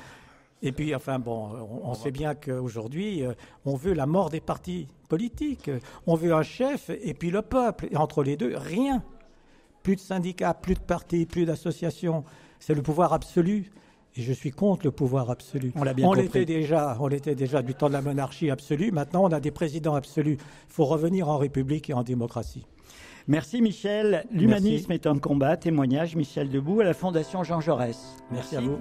Et 0.62 0.72
puis, 0.72 0.96
enfin, 0.96 1.20
bon, 1.20 1.52
on, 1.84 1.94
sait 1.94 2.12
bien 2.12 2.36
qu'aujourd'hui, 2.36 3.24
euh, 3.24 3.34
on 3.66 3.76
veut 3.76 3.92
la 3.92 4.06
mort 4.06 4.30
des 4.30 4.40
partis 4.40 4.88
politiques. 5.10 5.70
On 6.08 6.16
veut 6.16 6.34
un 6.34 6.44
chef 6.44 6.90
et 6.90 7.14
puis 7.14 7.32
le 7.32 7.42
peuple. 7.42 7.88
Et 7.92 7.98
entre 7.98 8.24
les 8.24 8.38
deux, 8.38 8.56
rien. 8.56 9.04
Plus 9.84 9.98
de 9.98 10.02
syndicats, 10.02 10.54
plus 10.54 10.76
de 10.76 10.80
partis, 10.80 11.26
plus 11.26 11.46
d'associations. 11.46 12.24
C'est 12.60 12.76
le 12.76 12.82
pouvoir 12.82 13.12
absolu. 13.12 13.74
Et 14.16 14.22
je 14.22 14.34
suis 14.34 14.52
contre 14.52 14.86
le 14.86 14.92
pouvoir 14.92 15.32
absolu. 15.32 15.72
On 15.76 15.84
l'a 15.84 15.94
bien 15.94 16.08
on 16.08 16.14
l'était 16.14 16.46
déjà, 16.46 16.98
on 17.00 17.08
l'était 17.08 17.36
déjà 17.36 17.62
du 17.62 17.74
temps 17.74 17.88
de 17.88 17.94
la 17.94 18.02
monarchie 18.02 18.52
absolue. 18.52 18.92
Maintenant, 18.92 19.24
on 19.24 19.32
a 19.32 19.40
des 19.40 19.52
présidents 19.52 19.96
absolus. 19.96 20.38
Il 20.40 20.74
faut 20.74 20.86
revenir 20.86 21.30
en 21.30 21.38
république 21.38 21.90
et 21.90 21.94
en 21.94 22.04
démocratie. 22.04 22.66
Merci 23.28 23.62
Michel. 23.62 24.26
L'humanisme 24.32 24.92
est 24.92 25.08
un 25.08 25.18
combat. 25.18 25.58
Témoignage 25.58 26.16
Michel 26.16 26.50
Debout 26.50 26.82
à 26.82 26.84
la 26.84 26.94
Fondation 26.94 27.44
Jean 27.44 27.62
Jaurès. 27.62 28.18
Merci, 28.32 28.56
Merci 28.56 28.56
à 28.58 28.62
vous. 28.62 28.78